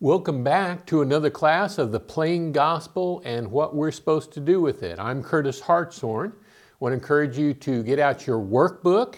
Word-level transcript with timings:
Welcome 0.00 0.44
back 0.44 0.84
to 0.88 1.00
another 1.00 1.30
class 1.30 1.78
of 1.78 1.90
the 1.90 1.98
plain 1.98 2.52
gospel 2.52 3.22
and 3.24 3.50
what 3.50 3.74
we're 3.74 3.90
supposed 3.90 4.30
to 4.32 4.40
do 4.40 4.60
with 4.60 4.82
it. 4.82 4.98
I'm 4.98 5.22
Curtis 5.22 5.58
Hartshorn. 5.58 6.34
I 6.36 6.74
want 6.80 6.92
to 6.92 6.96
encourage 6.96 7.38
you 7.38 7.54
to 7.54 7.82
get 7.82 7.98
out 7.98 8.26
your 8.26 8.38
workbook 8.38 9.14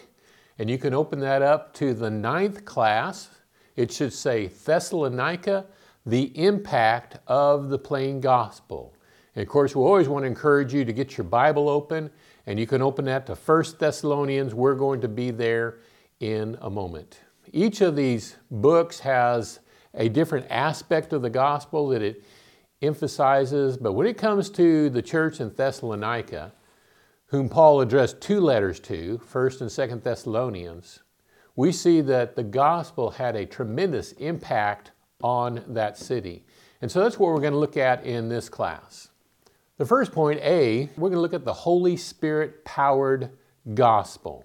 and 0.57 0.71
you 0.71 0.79
can 0.79 0.95
open 0.95 1.19
that 1.19 1.43
up 1.43 1.75
to 1.75 1.95
the 1.95 2.09
ninth 2.09 2.65
class. 2.65 3.29
It 3.75 3.91
should 3.91 4.13
say 4.13 4.47
Thessalonica, 4.47 5.67
the 6.07 6.27
impact 6.39 7.19
of 7.27 7.71
the 7.71 7.79
plain 7.79 8.21
gospel. 8.21 8.95
And 9.35 9.43
of 9.43 9.49
course, 9.49 9.75
we 9.75 9.83
always 9.83 10.09
want 10.09 10.23
to 10.23 10.29
encourage 10.29 10.73
you 10.73 10.85
to 10.85 10.93
get 10.93 11.19
your 11.19 11.25
Bible 11.25 11.69
open 11.69 12.09
and 12.47 12.57
you 12.57 12.69
can 12.69 12.83
open 12.83 13.05
that 13.07 13.27
to 13.27 13.35
1 13.35 13.65
Thessalonians. 13.81 14.55
We're 14.55 14.77
going 14.77 15.01
to 15.01 15.09
be 15.09 15.33
there 15.33 15.81
in 16.21 16.57
a 16.61 16.71
moment. 16.71 17.19
Each 17.53 17.81
of 17.81 17.97
these 17.97 18.37
books 18.49 19.01
has 19.01 19.59
a 19.95 20.09
different 20.09 20.47
aspect 20.51 21.13
of 21.13 21.23
the 21.23 21.31
gospel 21.31 21.89
that 21.89 22.03
it 22.03 22.25
emphasizes. 22.83 23.77
But 23.77 23.93
when 23.93 24.07
it 24.07 24.19
comes 24.19 24.51
to 24.51 24.91
the 24.91 25.03
church 25.03 25.41
in 25.41 25.55
Thessalonica, 25.55 26.53
whom 27.27 27.49
Paul 27.49 27.81
addressed 27.81 28.21
two 28.21 28.41
letters 28.41 28.81
to, 28.81 29.21
1st 29.31 29.61
and 29.61 29.71
2nd 29.71 30.03
Thessalonians, 30.03 31.01
we 31.57 31.73
see 31.73 32.01
that 32.03 32.37
the 32.37 32.45
gospel 32.45 33.11
had 33.11 33.37
a 33.37 33.45
tremendous 33.45 34.13
impact 34.13 34.93
on 35.23 35.65
that 35.69 35.99
city. 35.99 36.45
And 36.81 36.91
so 36.91 37.03
that's 37.03 37.19
what 37.19 37.33
we're 37.33 37.41
going 37.41 37.53
to 37.53 37.59
look 37.59 37.77
at 37.77 38.05
in 38.05 38.29
this 38.29 38.49
class. 38.49 39.09
The 39.77 39.85
first 39.85 40.13
point, 40.13 40.41
A, 40.43 40.89
we're 40.97 41.09
going 41.09 41.19
to 41.19 41.21
look 41.21 41.35
at 41.35 41.45
the 41.45 41.53
Holy 41.53 41.97
Spirit 41.97 42.65
powered 42.65 43.31
gospel. 43.75 44.45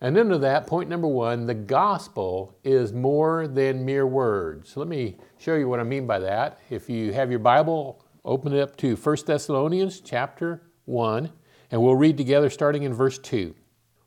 And 0.00 0.16
under 0.16 0.38
that, 0.38 0.66
point 0.66 0.88
number 0.88 1.08
one, 1.08 1.46
the 1.46 1.54
gospel 1.54 2.56
is 2.62 2.92
more 2.92 3.48
than 3.48 3.84
mere 3.84 4.06
words. 4.06 4.76
Let 4.76 4.86
me 4.86 5.16
show 5.38 5.56
you 5.56 5.68
what 5.68 5.80
I 5.80 5.82
mean 5.82 6.06
by 6.06 6.20
that. 6.20 6.60
If 6.70 6.88
you 6.88 7.12
have 7.12 7.30
your 7.30 7.40
Bible, 7.40 8.04
open 8.24 8.52
it 8.52 8.60
up 8.60 8.76
to 8.76 8.94
1 8.94 9.16
Thessalonians 9.26 10.00
chapter 10.00 10.62
1, 10.84 11.32
and 11.72 11.82
we'll 11.82 11.96
read 11.96 12.16
together 12.16 12.48
starting 12.48 12.84
in 12.84 12.94
verse 12.94 13.18
2. 13.18 13.54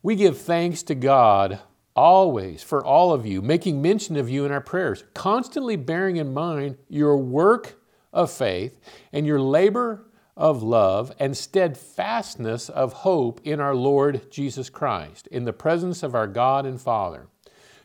We 0.01 0.15
give 0.15 0.37
thanks 0.37 0.81
to 0.83 0.95
God 0.95 1.59
always 1.93 2.63
for 2.63 2.85
all 2.85 3.11
of 3.11 3.25
you, 3.25 3.41
making 3.41 3.81
mention 3.81 4.15
of 4.15 4.29
you 4.29 4.45
in 4.45 4.51
our 4.51 4.61
prayers, 4.61 5.03
constantly 5.13 5.75
bearing 5.75 6.15
in 6.15 6.33
mind 6.33 6.77
your 6.87 7.17
work 7.17 7.75
of 8.13 8.31
faith 8.31 8.79
and 9.11 9.27
your 9.27 9.41
labor 9.41 10.05
of 10.41 10.63
love 10.63 11.11
and 11.19 11.37
steadfastness 11.37 12.67
of 12.67 12.93
hope 12.93 13.39
in 13.43 13.59
our 13.59 13.75
Lord 13.75 14.31
Jesus 14.31 14.71
Christ, 14.71 15.27
in 15.27 15.45
the 15.45 15.53
presence 15.53 16.01
of 16.01 16.15
our 16.15 16.25
God 16.25 16.65
and 16.65 16.81
Father. 16.81 17.27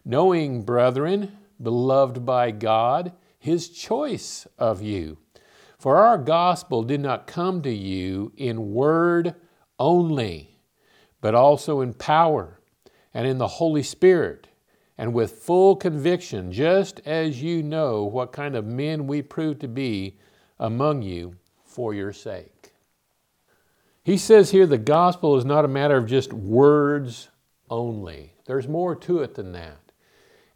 Knowing, 0.06 0.62
brethren, 0.62 1.36
beloved 1.62 2.24
by 2.24 2.50
God, 2.52 3.12
His 3.38 3.68
choice 3.68 4.46
of 4.58 4.80
you. 4.80 5.18
For 5.78 5.98
our 5.98 6.16
gospel 6.16 6.82
did 6.82 7.00
not 7.00 7.26
come 7.26 7.60
to 7.60 7.70
you 7.70 8.32
in 8.38 8.72
word 8.72 9.34
only, 9.78 10.56
but 11.20 11.34
also 11.34 11.82
in 11.82 11.92
power 11.92 12.58
and 13.12 13.26
in 13.26 13.36
the 13.36 13.46
Holy 13.46 13.82
Spirit 13.82 14.48
and 14.96 15.12
with 15.12 15.42
full 15.42 15.76
conviction, 15.76 16.50
just 16.50 17.02
as 17.04 17.42
you 17.42 17.62
know 17.62 18.04
what 18.04 18.32
kind 18.32 18.56
of 18.56 18.64
men 18.64 19.06
we 19.06 19.20
prove 19.20 19.58
to 19.58 19.68
be 19.68 20.16
among 20.58 21.02
you 21.02 21.36
for 21.76 21.92
your 21.92 22.10
sake. 22.10 22.72
He 24.02 24.16
says 24.16 24.50
here 24.50 24.66
the 24.66 24.78
gospel 24.78 25.36
is 25.36 25.44
not 25.44 25.66
a 25.66 25.68
matter 25.68 25.98
of 25.98 26.06
just 26.06 26.32
words 26.32 27.28
only. 27.68 28.32
There's 28.46 28.66
more 28.66 28.96
to 28.96 29.18
it 29.18 29.34
than 29.34 29.52
that. 29.52 29.92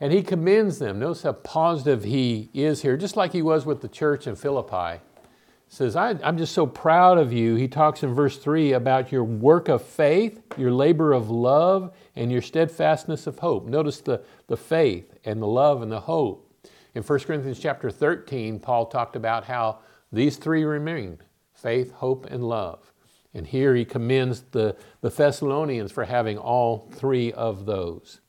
And 0.01 0.15
he 0.15 0.23
commends 0.23 0.79
them. 0.79 0.99
Notice 0.99 1.25
how 1.25 1.35
positive 1.35 2.05
he 2.05 2.49
is 2.55 2.81
here, 2.81 2.97
just 2.97 3.19
like 3.19 3.33
he 3.33 3.43
was 3.43 3.67
with 3.67 3.83
the 3.83 3.89
church 3.89 4.27
in 4.27 4.35
Philippi. 4.35 5.03
Says, 5.69 5.95
I, 5.95 6.13
am 6.27 6.39
just 6.39 6.55
so 6.55 6.65
proud 6.65 7.19
of 7.19 7.35
you. 7.35 7.55
He 7.55 7.69
talks 7.69 8.03
in 8.03 8.15
verse 8.15 8.39
3 8.39 8.73
about 8.73 9.13
your 9.13 9.25
work 9.25 9.69
of 9.69 9.83
faith, 9.83 10.41
your 10.57 10.73
labor 10.73 11.13
of 11.13 11.29
love, 11.29 11.93
and 12.17 12.33
your 12.33 12.41
steadfastness 12.41 13.27
of 13.27 13.41
hope. 13.41 13.67
Notice 13.67 14.01
the, 14.01 14.23
the 14.47 14.57
faith 14.57 15.19
and 15.27 15.43
the 15.43 15.47
love 15.47 15.83
and 15.83 15.93
the 15.93 16.01
hope. 16.01 16.51
In 16.95 17.03
1 17.03 17.19
Corinthians 17.21 17.59
chapter 17.59 17.91
13, 17.91 18.59
Paul 18.59 18.87
talked 18.87 19.17
about 19.17 19.45
how 19.45 19.81
these 20.13 20.37
three 20.37 20.65
remain 20.65 21.19
faith, 21.55 21.93
hope, 21.93 22.27
and 22.27 22.43
love. 22.43 22.93
And 23.35 23.47
here 23.47 23.75
he 23.75 23.85
commends 23.85 24.43
the, 24.51 24.77
the 25.03 25.11
Thessalonians 25.11 25.93
for 25.93 26.05
having 26.05 26.39
all 26.39 26.89
three 26.93 27.33
of 27.33 27.67
those. 27.67 28.21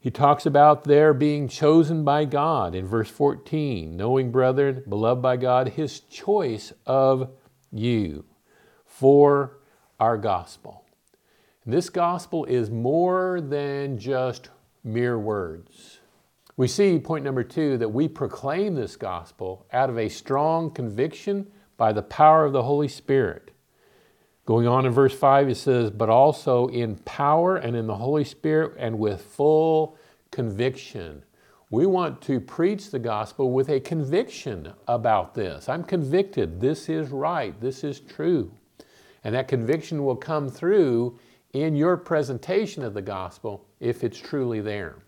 He 0.00 0.10
talks 0.10 0.44
about 0.44 0.84
their 0.84 1.14
being 1.14 1.48
chosen 1.48 2.04
by 2.04 2.26
God 2.26 2.74
in 2.74 2.86
verse 2.86 3.08
14, 3.08 3.96
knowing, 3.96 4.30
brethren, 4.30 4.82
beloved 4.86 5.22
by 5.22 5.38
God, 5.38 5.70
his 5.70 6.00
choice 6.00 6.74
of 6.84 7.30
you 7.72 8.26
for 8.84 9.60
our 9.98 10.18
gospel. 10.18 10.84
And 11.64 11.72
this 11.72 11.88
gospel 11.88 12.44
is 12.44 12.70
more 12.70 13.40
than 13.40 13.98
just 13.98 14.50
mere 14.82 15.18
words. 15.18 15.93
We 16.56 16.68
see, 16.68 17.00
point 17.00 17.24
number 17.24 17.42
two, 17.42 17.78
that 17.78 17.88
we 17.88 18.06
proclaim 18.06 18.74
this 18.74 18.94
gospel 18.94 19.66
out 19.72 19.90
of 19.90 19.98
a 19.98 20.08
strong 20.08 20.70
conviction 20.70 21.48
by 21.76 21.92
the 21.92 22.02
power 22.02 22.44
of 22.44 22.52
the 22.52 22.62
Holy 22.62 22.86
Spirit. 22.86 23.50
Going 24.46 24.68
on 24.68 24.86
in 24.86 24.92
verse 24.92 25.14
5, 25.14 25.48
it 25.48 25.56
says, 25.56 25.90
but 25.90 26.08
also 26.08 26.68
in 26.68 26.96
power 26.98 27.56
and 27.56 27.74
in 27.74 27.86
the 27.86 27.96
Holy 27.96 28.24
Spirit 28.24 28.74
and 28.78 28.98
with 28.98 29.22
full 29.22 29.98
conviction. 30.30 31.24
We 31.70 31.86
want 31.86 32.20
to 32.22 32.38
preach 32.38 32.90
the 32.90 33.00
gospel 33.00 33.50
with 33.50 33.68
a 33.68 33.80
conviction 33.80 34.72
about 34.86 35.34
this. 35.34 35.68
I'm 35.68 35.82
convicted. 35.82 36.60
This 36.60 36.88
is 36.88 37.08
right. 37.08 37.58
This 37.60 37.82
is 37.82 37.98
true. 37.98 38.52
And 39.24 39.34
that 39.34 39.48
conviction 39.48 40.04
will 40.04 40.14
come 40.14 40.48
through 40.48 41.18
in 41.52 41.74
your 41.74 41.96
presentation 41.96 42.84
of 42.84 42.94
the 42.94 43.02
gospel 43.02 43.66
if 43.80 44.04
it's 44.04 44.20
truly 44.20 44.60
there. 44.60 45.03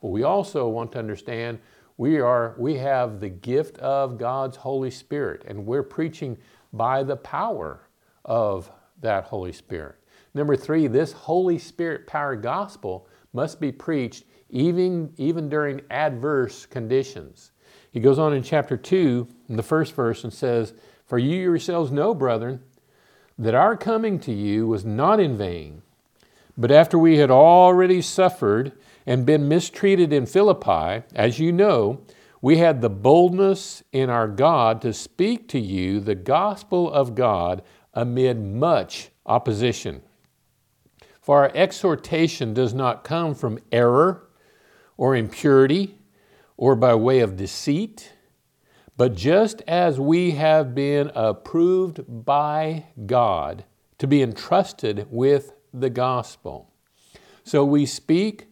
But 0.00 0.08
we 0.08 0.22
also 0.22 0.68
want 0.68 0.92
to 0.92 0.98
understand 0.98 1.58
we, 1.96 2.20
are, 2.20 2.54
we 2.56 2.76
have 2.76 3.18
the 3.18 3.28
gift 3.28 3.78
of 3.78 4.18
God's 4.18 4.56
Holy 4.56 4.90
Spirit, 4.90 5.44
and 5.46 5.66
we're 5.66 5.82
preaching 5.82 6.38
by 6.72 7.02
the 7.02 7.16
power 7.16 7.88
of 8.24 8.70
that 9.00 9.24
Holy 9.24 9.52
Spirit. 9.52 9.96
Number 10.32 10.56
three, 10.56 10.86
this 10.86 11.12
Holy 11.12 11.58
Spirit 11.58 12.06
power 12.06 12.36
gospel 12.36 13.08
must 13.32 13.60
be 13.60 13.72
preached 13.72 14.24
even, 14.50 15.12
even 15.16 15.48
during 15.48 15.80
adverse 15.90 16.66
conditions. 16.66 17.50
He 17.90 18.00
goes 18.00 18.18
on 18.18 18.32
in 18.32 18.42
chapter 18.42 18.76
2, 18.76 19.26
in 19.48 19.56
the 19.56 19.62
first 19.62 19.94
verse, 19.94 20.24
and 20.24 20.32
says, 20.32 20.74
For 21.06 21.18
you 21.18 21.36
yourselves 21.36 21.90
know, 21.90 22.14
brethren, 22.14 22.62
that 23.38 23.54
our 23.54 23.76
coming 23.76 24.18
to 24.20 24.32
you 24.32 24.66
was 24.66 24.84
not 24.84 25.20
in 25.20 25.36
vain, 25.36 25.82
but 26.56 26.70
after 26.70 26.98
we 26.98 27.18
had 27.18 27.30
already 27.30 28.02
suffered 28.02 28.72
and 29.08 29.24
been 29.24 29.48
mistreated 29.48 30.12
in 30.12 30.26
Philippi, 30.26 31.02
as 31.14 31.38
you 31.38 31.50
know, 31.50 32.02
we 32.42 32.58
had 32.58 32.82
the 32.82 32.90
boldness 32.90 33.82
in 33.90 34.10
our 34.10 34.28
God 34.28 34.82
to 34.82 34.92
speak 34.92 35.48
to 35.48 35.58
you 35.58 35.98
the 35.98 36.14
gospel 36.14 36.92
of 36.92 37.14
God 37.14 37.62
amid 37.94 38.38
much 38.38 39.08
opposition. 39.24 40.02
For 41.22 41.38
our 41.38 41.50
exhortation 41.54 42.52
does 42.52 42.74
not 42.74 43.02
come 43.02 43.34
from 43.34 43.58
error 43.72 44.28
or 44.98 45.16
impurity 45.16 45.96
or 46.58 46.76
by 46.76 46.94
way 46.94 47.20
of 47.20 47.34
deceit, 47.34 48.12
but 48.98 49.14
just 49.14 49.62
as 49.62 49.98
we 49.98 50.32
have 50.32 50.74
been 50.74 51.10
approved 51.14 52.02
by 52.26 52.84
God 53.06 53.64
to 53.96 54.06
be 54.06 54.20
entrusted 54.22 55.06
with 55.08 55.54
the 55.72 55.88
gospel. 55.88 56.70
So 57.42 57.64
we 57.64 57.86
speak 57.86 58.47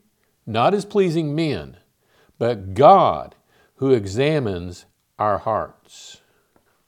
not 0.47 0.75
as 0.75 0.84
pleasing 0.84 1.34
men, 1.34 1.77
but 2.39 2.75
God 2.75 3.34
who 3.77 3.93
examines 3.93 4.87
our 5.19 5.39
hearts. 5.39 6.21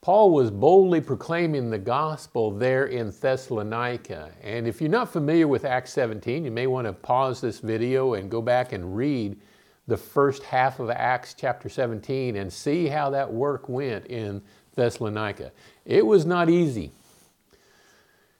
Paul 0.00 0.30
was 0.30 0.50
boldly 0.50 1.00
proclaiming 1.00 1.68
the 1.68 1.78
gospel 1.78 2.50
there 2.50 2.86
in 2.86 3.10
Thessalonica. 3.10 4.30
And 4.42 4.66
if 4.66 4.80
you're 4.80 4.88
not 4.88 5.12
familiar 5.12 5.48
with 5.48 5.64
Acts 5.64 5.92
17, 5.92 6.44
you 6.44 6.50
may 6.50 6.66
want 6.66 6.86
to 6.86 6.92
pause 6.92 7.40
this 7.40 7.58
video 7.58 8.14
and 8.14 8.30
go 8.30 8.40
back 8.40 8.72
and 8.72 8.96
read 8.96 9.38
the 9.86 9.96
first 9.96 10.44
half 10.44 10.80
of 10.80 10.88
Acts 10.90 11.34
chapter 11.34 11.68
17 11.68 12.36
and 12.36 12.52
see 12.52 12.86
how 12.86 13.10
that 13.10 13.30
work 13.30 13.68
went 13.68 14.06
in 14.06 14.40
Thessalonica. 14.76 15.50
It 15.84 16.06
was 16.06 16.24
not 16.24 16.48
easy. 16.48 16.92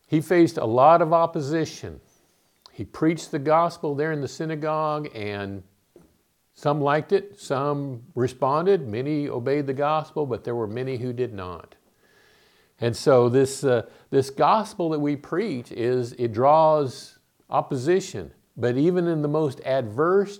He 0.06 0.20
faced 0.20 0.56
a 0.56 0.64
lot 0.64 1.02
of 1.02 1.12
opposition. 1.12 2.00
He 2.78 2.84
preached 2.84 3.32
the 3.32 3.40
gospel 3.40 3.96
there 3.96 4.12
in 4.12 4.20
the 4.20 4.28
synagogue, 4.28 5.08
and 5.12 5.64
some 6.54 6.80
liked 6.80 7.10
it, 7.10 7.40
some 7.40 8.04
responded, 8.14 8.86
many 8.86 9.28
obeyed 9.28 9.66
the 9.66 9.74
gospel, 9.74 10.26
but 10.26 10.44
there 10.44 10.54
were 10.54 10.68
many 10.68 10.96
who 10.96 11.12
did 11.12 11.34
not. 11.34 11.74
And 12.80 12.96
so 12.96 13.28
this, 13.28 13.64
uh, 13.64 13.86
this 14.10 14.30
gospel 14.30 14.90
that 14.90 15.00
we 15.00 15.16
preach 15.16 15.72
is, 15.72 16.12
it 16.12 16.32
draws 16.32 17.18
opposition. 17.50 18.30
But 18.56 18.76
even 18.76 19.08
in 19.08 19.22
the 19.22 19.28
most 19.28 19.60
adverse 19.62 20.38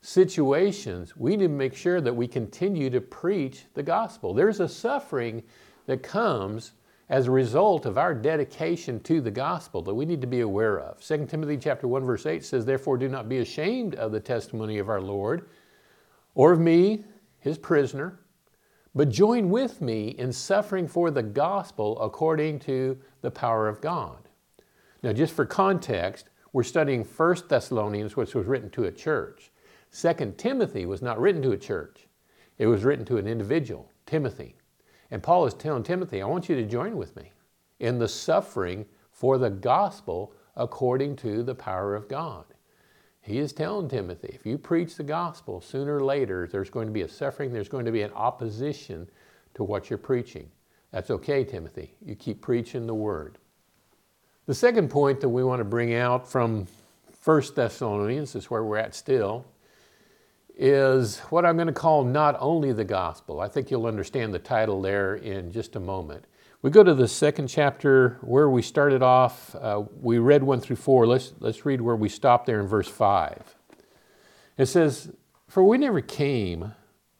situations, 0.00 1.16
we 1.16 1.32
need 1.32 1.46
to 1.46 1.48
make 1.48 1.74
sure 1.74 2.00
that 2.00 2.14
we 2.14 2.28
continue 2.28 2.88
to 2.90 3.00
preach 3.00 3.64
the 3.74 3.82
gospel. 3.82 4.32
There's 4.32 4.60
a 4.60 4.68
suffering 4.68 5.42
that 5.86 6.04
comes 6.04 6.70
as 7.10 7.26
a 7.26 7.30
result 7.30 7.86
of 7.86 7.98
our 7.98 8.14
dedication 8.14 9.00
to 9.00 9.20
the 9.20 9.32
gospel 9.32 9.82
that 9.82 9.94
we 9.94 10.06
need 10.06 10.20
to 10.20 10.28
be 10.28 10.40
aware 10.40 10.78
of. 10.78 11.02
2 11.02 11.26
Timothy 11.26 11.56
chapter 11.56 11.88
1 11.88 12.04
verse 12.04 12.24
8 12.24 12.44
says, 12.44 12.64
"Therefore 12.64 12.96
do 12.96 13.08
not 13.08 13.28
be 13.28 13.38
ashamed 13.38 13.96
of 13.96 14.12
the 14.12 14.20
testimony 14.20 14.78
of 14.78 14.88
our 14.88 15.00
Lord 15.00 15.48
or 16.36 16.52
of 16.52 16.60
me, 16.60 17.04
his 17.40 17.58
prisoner, 17.58 18.20
but 18.94 19.08
join 19.08 19.50
with 19.50 19.80
me 19.80 20.10
in 20.10 20.32
suffering 20.32 20.86
for 20.86 21.10
the 21.10 21.22
gospel 21.22 22.00
according 22.00 22.60
to 22.60 22.96
the 23.22 23.30
power 23.30 23.66
of 23.66 23.80
God." 23.80 24.28
Now, 25.02 25.12
just 25.12 25.34
for 25.34 25.44
context, 25.44 26.30
we're 26.52 26.62
studying 26.62 27.02
1 27.02 27.48
Thessalonians, 27.48 28.16
which 28.16 28.36
was 28.36 28.46
written 28.46 28.70
to 28.70 28.84
a 28.84 28.92
church. 28.92 29.50
2 29.90 30.38
Timothy 30.38 30.86
was 30.86 31.02
not 31.02 31.18
written 31.18 31.42
to 31.42 31.50
a 31.50 31.58
church. 31.58 32.08
It 32.56 32.68
was 32.68 32.84
written 32.84 33.04
to 33.06 33.16
an 33.16 33.26
individual, 33.26 33.90
Timothy. 34.06 34.59
And 35.10 35.22
Paul 35.22 35.46
is 35.46 35.54
telling 35.54 35.82
Timothy, 35.82 36.22
I 36.22 36.26
want 36.26 36.48
you 36.48 36.56
to 36.56 36.64
join 36.64 36.96
with 36.96 37.16
me 37.16 37.32
in 37.78 37.98
the 37.98 38.08
suffering 38.08 38.86
for 39.10 39.38
the 39.38 39.50
gospel 39.50 40.32
according 40.56 41.16
to 41.16 41.42
the 41.42 41.54
power 41.54 41.94
of 41.94 42.08
God. 42.08 42.44
He 43.20 43.38
is 43.38 43.52
telling 43.52 43.88
Timothy, 43.88 44.30
if 44.32 44.46
you 44.46 44.56
preach 44.56 44.96
the 44.96 45.02
gospel, 45.02 45.60
sooner 45.60 45.96
or 45.96 46.04
later 46.04 46.48
there's 46.50 46.70
going 46.70 46.86
to 46.86 46.92
be 46.92 47.02
a 47.02 47.08
suffering, 47.08 47.52
there's 47.52 47.68
going 47.68 47.84
to 47.84 47.92
be 47.92 48.02
an 48.02 48.12
opposition 48.12 49.08
to 49.54 49.64
what 49.64 49.90
you're 49.90 49.98
preaching. 49.98 50.48
That's 50.90 51.10
okay, 51.10 51.44
Timothy. 51.44 51.94
You 52.04 52.14
keep 52.14 52.40
preaching 52.40 52.86
the 52.86 52.94
word. 52.94 53.38
The 54.46 54.54
second 54.54 54.90
point 54.90 55.20
that 55.20 55.28
we 55.28 55.44
want 55.44 55.60
to 55.60 55.64
bring 55.64 55.94
out 55.94 56.26
from 56.26 56.66
1 57.22 57.42
Thessalonians, 57.54 58.34
is 58.34 58.50
where 58.50 58.64
we're 58.64 58.78
at 58.78 58.94
still, 58.94 59.44
is 60.60 61.20
what 61.30 61.46
I'm 61.46 61.56
going 61.56 61.68
to 61.68 61.72
call 61.72 62.04
not 62.04 62.36
only 62.38 62.72
the 62.74 62.84
gospel. 62.84 63.40
I 63.40 63.48
think 63.48 63.70
you'll 63.70 63.86
understand 63.86 64.34
the 64.34 64.38
title 64.38 64.82
there 64.82 65.14
in 65.14 65.50
just 65.50 65.74
a 65.74 65.80
moment. 65.80 66.26
We 66.60 66.70
go 66.70 66.84
to 66.84 66.92
the 66.92 67.08
second 67.08 67.48
chapter 67.48 68.18
where 68.20 68.50
we 68.50 68.60
started 68.60 69.02
off. 69.02 69.54
Uh, 69.54 69.84
we 70.02 70.18
read 70.18 70.42
one 70.42 70.60
through 70.60 70.76
four. 70.76 71.06
Let's, 71.06 71.32
let's 71.40 71.64
read 71.64 71.80
where 71.80 71.96
we 71.96 72.10
stopped 72.10 72.44
there 72.44 72.60
in 72.60 72.66
verse 72.66 72.88
five. 72.88 73.56
It 74.58 74.66
says, 74.66 75.10
For 75.48 75.64
we 75.64 75.78
never 75.78 76.02
came 76.02 76.74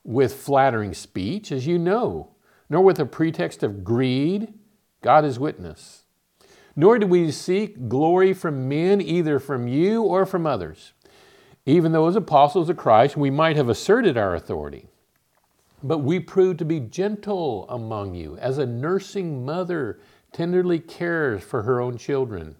with 0.04 0.34
flattering 0.34 0.92
speech, 0.92 1.50
as 1.50 1.66
you 1.66 1.78
know, 1.78 2.34
nor 2.68 2.82
with 2.82 2.98
a 2.98 3.06
pretext 3.06 3.62
of 3.62 3.82
greed. 3.82 4.52
God 5.00 5.24
is 5.24 5.38
witness. 5.38 6.04
Nor 6.76 6.98
did 6.98 7.08
we 7.08 7.30
seek 7.30 7.88
glory 7.88 8.34
from 8.34 8.68
men, 8.68 9.00
either 9.00 9.38
from 9.38 9.66
you 9.66 10.02
or 10.02 10.26
from 10.26 10.46
others 10.46 10.92
even 11.66 11.92
though 11.92 12.06
as 12.06 12.16
apostles 12.16 12.68
of 12.68 12.76
Christ 12.76 13.16
we 13.16 13.30
might 13.30 13.56
have 13.56 13.68
asserted 13.68 14.16
our 14.16 14.34
authority. 14.34 14.88
But 15.82 15.98
we 15.98 16.20
proved 16.20 16.58
to 16.58 16.64
be 16.64 16.80
gentle 16.80 17.66
among 17.68 18.14
you, 18.14 18.36
as 18.38 18.58
a 18.58 18.66
nursing 18.66 19.44
mother 19.44 20.00
tenderly 20.32 20.78
cares 20.78 21.42
for 21.42 21.62
her 21.62 21.80
own 21.80 21.96
children. 21.96 22.56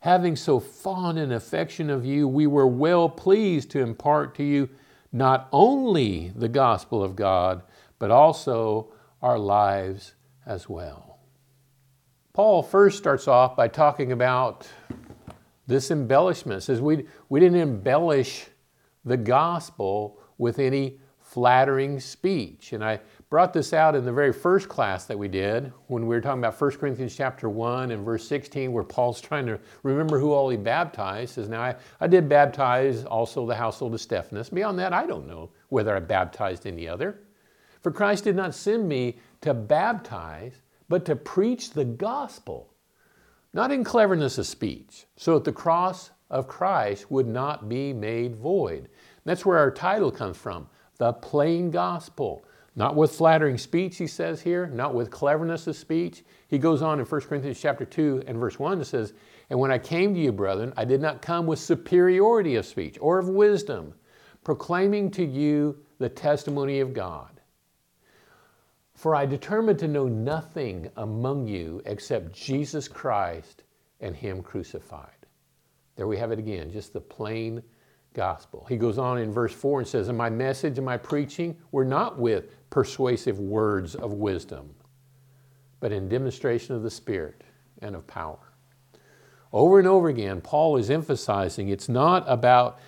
Having 0.00 0.36
so 0.36 0.60
fond 0.60 1.18
an 1.18 1.32
affection 1.32 1.90
of 1.90 2.04
you, 2.04 2.28
we 2.28 2.46
were 2.46 2.66
well 2.66 3.08
pleased 3.08 3.70
to 3.70 3.80
impart 3.80 4.34
to 4.36 4.42
you 4.42 4.68
not 5.12 5.48
only 5.52 6.32
the 6.34 6.48
gospel 6.48 7.02
of 7.02 7.16
God, 7.16 7.62
but 7.98 8.10
also 8.10 8.92
our 9.22 9.38
lives 9.38 10.14
as 10.44 10.68
well. 10.68 11.18
Paul 12.34 12.62
first 12.62 12.98
starts 12.98 13.28
off 13.28 13.54
by 13.54 13.68
talking 13.68 14.12
about 14.12 14.68
this 15.66 15.90
embellishment. 15.90 16.62
says 16.62 16.80
we, 16.80 17.06
we 17.28 17.40
didn't 17.40 17.60
embellish 17.60 18.46
the 19.04 19.16
gospel 19.16 20.18
with 20.38 20.58
any 20.58 20.98
flattering 21.20 21.98
speech. 21.98 22.72
And 22.72 22.84
I 22.84 23.00
brought 23.30 23.52
this 23.52 23.72
out 23.72 23.94
in 23.94 24.04
the 24.04 24.12
very 24.12 24.32
first 24.32 24.68
class 24.68 25.06
that 25.06 25.18
we 25.18 25.26
did 25.26 25.72
when 25.88 26.06
we 26.06 26.14
were 26.14 26.20
talking 26.20 26.38
about 26.38 26.60
1 26.60 26.70
Corinthians 26.72 27.16
chapter 27.16 27.48
1 27.48 27.90
and 27.90 28.04
verse 28.04 28.28
16, 28.28 28.72
where 28.72 28.84
Paul's 28.84 29.20
trying 29.20 29.46
to 29.46 29.58
remember 29.82 30.18
who 30.18 30.32
all 30.32 30.48
he 30.48 30.56
baptized. 30.56 31.34
Says, 31.34 31.48
Now 31.48 31.62
I, 31.62 31.76
I 32.00 32.06
did 32.06 32.28
baptize 32.28 33.04
also 33.04 33.46
the 33.46 33.54
household 33.54 33.94
of 33.94 34.00
Stephanas. 34.00 34.50
Beyond 34.50 34.78
that, 34.78 34.92
I 34.92 35.06
don't 35.06 35.26
know 35.26 35.50
whether 35.70 35.96
I 35.96 36.00
baptized 36.00 36.66
any 36.66 36.86
other. 36.86 37.20
For 37.82 37.90
Christ 37.90 38.24
did 38.24 38.36
not 38.36 38.54
send 38.54 38.88
me 38.88 39.18
to 39.40 39.54
baptize, 39.54 40.54
but 40.88 41.04
to 41.06 41.16
preach 41.16 41.70
the 41.70 41.84
gospel 41.84 42.73
not 43.54 43.70
in 43.70 43.84
cleverness 43.84 44.36
of 44.36 44.46
speech, 44.46 45.06
so 45.16 45.34
that 45.34 45.44
the 45.44 45.52
cross 45.52 46.10
of 46.28 46.48
Christ 46.48 47.10
would 47.10 47.28
not 47.28 47.68
be 47.68 47.92
made 47.92 48.34
void. 48.34 48.88
That's 49.24 49.46
where 49.46 49.58
our 49.58 49.70
title 49.70 50.10
comes 50.10 50.36
from 50.36 50.68
the 50.98 51.12
plain 51.12 51.70
gospel. 51.70 52.44
Not 52.76 52.96
with 52.96 53.12
flattering 53.14 53.56
speech, 53.56 53.96
he 53.96 54.08
says 54.08 54.42
here, 54.42 54.66
not 54.66 54.94
with 54.94 55.10
cleverness 55.10 55.68
of 55.68 55.76
speech. 55.76 56.24
He 56.48 56.58
goes 56.58 56.82
on 56.82 56.98
in 56.98 57.06
1 57.06 57.20
Corinthians 57.22 57.60
chapter 57.60 57.84
2 57.84 58.24
and 58.26 58.36
verse 58.36 58.58
1 58.58 58.78
and 58.78 58.86
says, 58.86 59.12
And 59.48 59.58
when 59.60 59.70
I 59.70 59.78
came 59.78 60.12
to 60.14 60.20
you, 60.20 60.32
brethren, 60.32 60.72
I 60.76 60.84
did 60.84 61.00
not 61.00 61.22
come 61.22 61.46
with 61.46 61.60
superiority 61.60 62.56
of 62.56 62.66
speech 62.66 62.98
or 63.00 63.20
of 63.20 63.28
wisdom, 63.28 63.94
proclaiming 64.42 65.12
to 65.12 65.24
you 65.24 65.78
the 65.98 66.08
testimony 66.08 66.80
of 66.80 66.92
God. 66.92 67.33
For 69.04 69.14
I 69.14 69.26
determined 69.26 69.78
to 69.80 69.86
know 69.86 70.08
nothing 70.08 70.90
among 70.96 71.46
you 71.46 71.82
except 71.84 72.32
Jesus 72.32 72.88
Christ 72.88 73.64
and 74.00 74.16
Him 74.16 74.42
crucified. 74.42 75.26
There 75.94 76.06
we 76.06 76.16
have 76.16 76.32
it 76.32 76.38
again, 76.38 76.72
just 76.72 76.94
the 76.94 77.02
plain 77.02 77.62
gospel. 78.14 78.64
He 78.66 78.78
goes 78.78 78.96
on 78.96 79.18
in 79.18 79.30
verse 79.30 79.52
4 79.52 79.80
and 79.80 79.86
says, 79.86 80.08
And 80.08 80.16
my 80.16 80.30
message 80.30 80.78
and 80.78 80.86
my 80.86 80.96
preaching 80.96 81.54
were 81.70 81.84
not 81.84 82.18
with 82.18 82.46
persuasive 82.70 83.38
words 83.38 83.94
of 83.94 84.14
wisdom, 84.14 84.74
but 85.80 85.92
in 85.92 86.08
demonstration 86.08 86.74
of 86.74 86.82
the 86.82 86.90
Spirit 86.90 87.44
and 87.82 87.94
of 87.94 88.06
power. 88.06 88.54
Over 89.52 89.80
and 89.80 89.86
over 89.86 90.08
again, 90.08 90.40
Paul 90.40 90.78
is 90.78 90.88
emphasizing 90.88 91.68
it's 91.68 91.90
not 91.90 92.24
about 92.26 92.78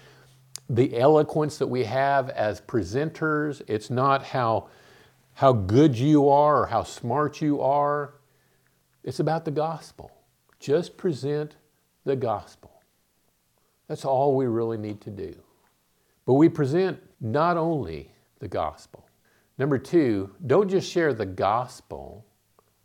the 0.70 0.98
eloquence 0.98 1.58
that 1.58 1.66
we 1.66 1.84
have 1.84 2.30
as 2.30 2.62
presenters, 2.62 3.60
it's 3.68 3.90
not 3.90 4.24
how 4.24 4.68
how 5.36 5.52
good 5.52 5.98
you 5.98 6.30
are 6.30 6.62
or 6.62 6.66
how 6.66 6.82
smart 6.82 7.42
you 7.42 7.60
are. 7.60 8.14
It's 9.04 9.20
about 9.20 9.44
the 9.44 9.50
gospel. 9.50 10.10
Just 10.58 10.96
present 10.96 11.56
the 12.04 12.16
gospel. 12.16 12.80
That's 13.86 14.06
all 14.06 14.34
we 14.34 14.46
really 14.46 14.78
need 14.78 15.02
to 15.02 15.10
do. 15.10 15.36
But 16.24 16.34
we 16.34 16.48
present 16.48 17.02
not 17.20 17.58
only 17.58 18.10
the 18.38 18.48
gospel. 18.48 19.06
Number 19.58 19.76
two, 19.76 20.34
don't 20.46 20.70
just 20.70 20.90
share 20.90 21.12
the 21.12 21.26
gospel 21.26 22.24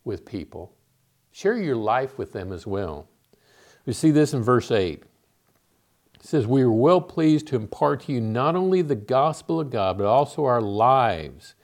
with 0.03 0.25
people, 0.25 0.73
share 1.31 1.57
your 1.57 1.77
life 1.77 2.17
with 2.17 2.33
them 2.33 2.51
as 2.51 2.67
well. 2.67 3.07
We 3.85 3.93
see 3.93 4.11
this 4.11 4.33
in 4.33 4.43
verse 4.43 4.71
8. 4.71 5.03
It 6.15 6.23
says, 6.25 6.47
We 6.47 6.63
are 6.63 6.71
well 6.71 6.99
pleased 6.99 7.47
to 7.47 7.55
impart 7.55 8.01
to 8.01 8.11
you 8.11 8.19
not 8.19 8.57
only 8.57 8.81
the 8.81 8.95
gospel 8.95 9.61
of 9.61 9.69
God, 9.69 9.97
but 9.97 10.05
also 10.05 10.43
our 10.43 10.61
lives 10.61 11.55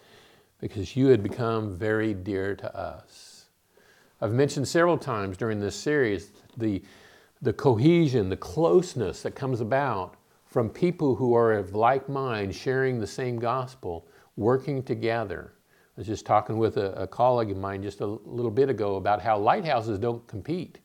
because 0.60 0.96
you 0.96 1.08
had 1.08 1.24
become 1.24 1.76
very 1.76 2.14
dear 2.14 2.56
to 2.56 2.76
us. 2.76 3.46
I've 4.22 4.34
mentioned 4.34 4.68
several 4.68 4.98
times 4.98 5.38
during 5.38 5.60
this 5.60 5.76
series 5.76 6.32
the, 6.58 6.82
the 7.42 7.54
cohesion, 7.54 8.30
the 8.30 8.38
closeness 8.38 9.22
that 9.22 9.36
comes 9.36 9.62
about 9.62 10.16
from 10.46 10.70
people 10.70 11.16
who 11.16 11.36
are 11.36 11.54
of 11.54 11.76
like 11.76 12.10
mind, 12.10 12.56
sharing 12.56 13.00
the 13.00 13.08
same 13.08 13.38
gospel, 13.38 14.08
working 14.38 14.82
together. 14.82 15.54
I 15.98 16.02
was 16.02 16.08
just 16.08 16.26
talking 16.26 16.58
with 16.58 16.78
a, 16.78 16.94
a 16.94 17.08
colleague 17.08 17.52
of 17.52 17.58
mine 17.58 17.84
just 17.84 18.02
a 18.02 18.06
little 18.06 18.52
bit 18.52 18.70
ago 18.70 18.96
about 18.96 19.22
how 19.22 19.38
lighthouses 19.38 20.00
don't 20.00 20.26
compete. 20.28 20.80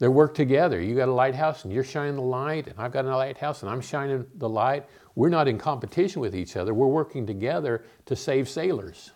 They 0.00 0.08
work 0.08 0.34
together. 0.34 0.80
You 0.80 0.96
got 0.96 1.08
a 1.08 1.12
lighthouse 1.12 1.64
and 1.64 1.72
you're 1.72 1.84
shining 1.84 2.16
the 2.16 2.22
light, 2.22 2.66
and 2.68 2.78
I've 2.78 2.90
got 2.90 3.04
a 3.04 3.14
lighthouse 3.14 3.62
and 3.62 3.70
I'm 3.70 3.82
shining 3.82 4.26
the 4.36 4.48
light. 4.48 4.86
We're 5.20 5.28
not 5.28 5.48
in 5.48 5.58
competition 5.58 6.22
with 6.22 6.34
each 6.34 6.56
other. 6.56 6.72
We're 6.72 6.86
working 6.86 7.26
together 7.26 7.84
to 8.06 8.16
save 8.16 8.48
sailors. 8.48 9.10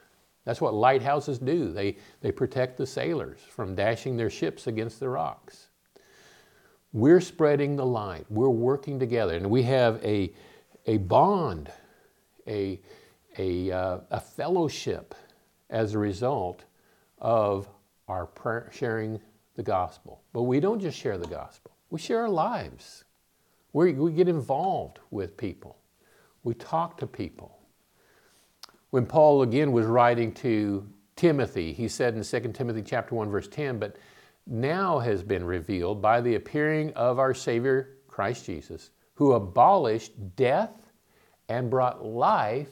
That's 0.45 0.61
what 0.61 0.75
lighthouses 0.75 1.39
do. 1.39 1.73
They, 1.73 1.97
they 2.21 2.31
protect 2.31 2.77
the 2.77 2.87
sailors 2.87 3.41
from 3.49 3.75
dashing 3.75 4.19
their 4.19 4.29
ships 4.29 4.67
against 4.67 5.01
the 5.01 5.09
rocks. 5.09 5.71
We're 6.93 7.23
spreading 7.23 7.77
the 7.77 7.87
light. 7.87 8.27
We're 8.29 8.51
working 8.51 8.99
together. 9.01 9.35
And 9.35 9.49
we 9.49 9.63
have 9.63 9.99
a, 10.05 10.31
a 10.85 10.99
bond, 10.99 11.73
a, 12.47 12.83
a, 13.39 13.73
uh, 13.73 14.01
a 14.11 14.21
fellowship 14.21 15.15
as 15.71 15.95
a 15.95 15.99
result 15.99 16.65
of 17.19 17.67
our 18.09 18.27
prayer, 18.27 18.69
sharing 18.75 19.19
the 19.57 19.63
gospel. 19.63 20.21
But 20.35 20.43
we 20.43 20.61
don't 20.61 20.81
just 20.81 20.99
share 20.99 21.17
the 21.17 21.29
gospel, 21.29 21.73
we 21.89 21.99
share 21.99 22.21
our 22.21 22.29
lives. 22.29 23.05
we 23.73 23.95
we 23.95 24.13
get 24.13 24.29
involved 24.29 24.99
with 25.11 25.39
people, 25.39 25.79
we 26.45 26.55
talk 26.55 26.97
to 26.99 27.07
people. 27.07 27.59
When 28.91 29.07
Paul 29.07 29.43
again 29.43 29.73
was 29.73 29.87
writing 29.87 30.33
to 30.35 30.89
Timothy, 31.17 31.73
he 31.73 31.89
said 31.89 32.15
in 32.15 32.23
2 32.23 32.53
Timothy 32.53 32.83
chapter 32.83 33.15
1 33.15 33.31
verse 33.31 33.49
10, 33.49 33.79
but 33.79 33.97
now 34.47 34.99
has 34.99 35.23
been 35.23 35.45
revealed 35.45 36.01
by 36.01 36.21
the 36.21 36.35
appearing 36.35 36.93
of 36.93 37.19
our 37.19 37.35
Savior 37.35 37.97
Christ 38.07 38.47
Jesus, 38.47 38.91
who 39.15 39.33
abolished 39.33 40.13
death 40.37 40.93
and 41.49 41.71
brought 41.71 42.05
life 42.05 42.71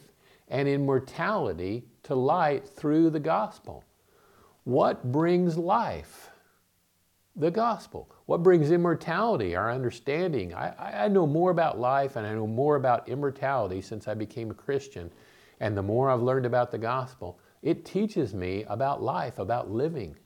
and 0.48 0.68
immortality 0.68 1.84
to 2.02 2.14
light 2.14 2.68
through 2.68 3.10
the 3.10 3.20
gospel. 3.20 3.84
What 4.64 5.10
brings 5.10 5.56
life? 5.56 6.30
The 7.36 7.50
gospel. 7.50 8.08
What 8.32 8.42
brings 8.42 8.70
immortality? 8.70 9.54
Our 9.54 9.70
understanding. 9.70 10.54
I, 10.54 11.04
I 11.04 11.08
know 11.08 11.26
more 11.26 11.50
about 11.50 11.78
life 11.78 12.16
and 12.16 12.26
I 12.26 12.32
know 12.32 12.46
more 12.46 12.76
about 12.76 13.06
immortality 13.06 13.82
since 13.82 14.08
I 14.08 14.14
became 14.14 14.50
a 14.50 14.54
Christian. 14.54 15.12
And 15.60 15.76
the 15.76 15.82
more 15.82 16.08
I've 16.08 16.22
learned 16.22 16.46
about 16.46 16.70
the 16.70 16.78
gospel, 16.78 17.38
it 17.60 17.84
teaches 17.84 18.32
me 18.32 18.64
about 18.68 19.02
life, 19.02 19.38
about 19.38 19.70
living. 19.70 20.16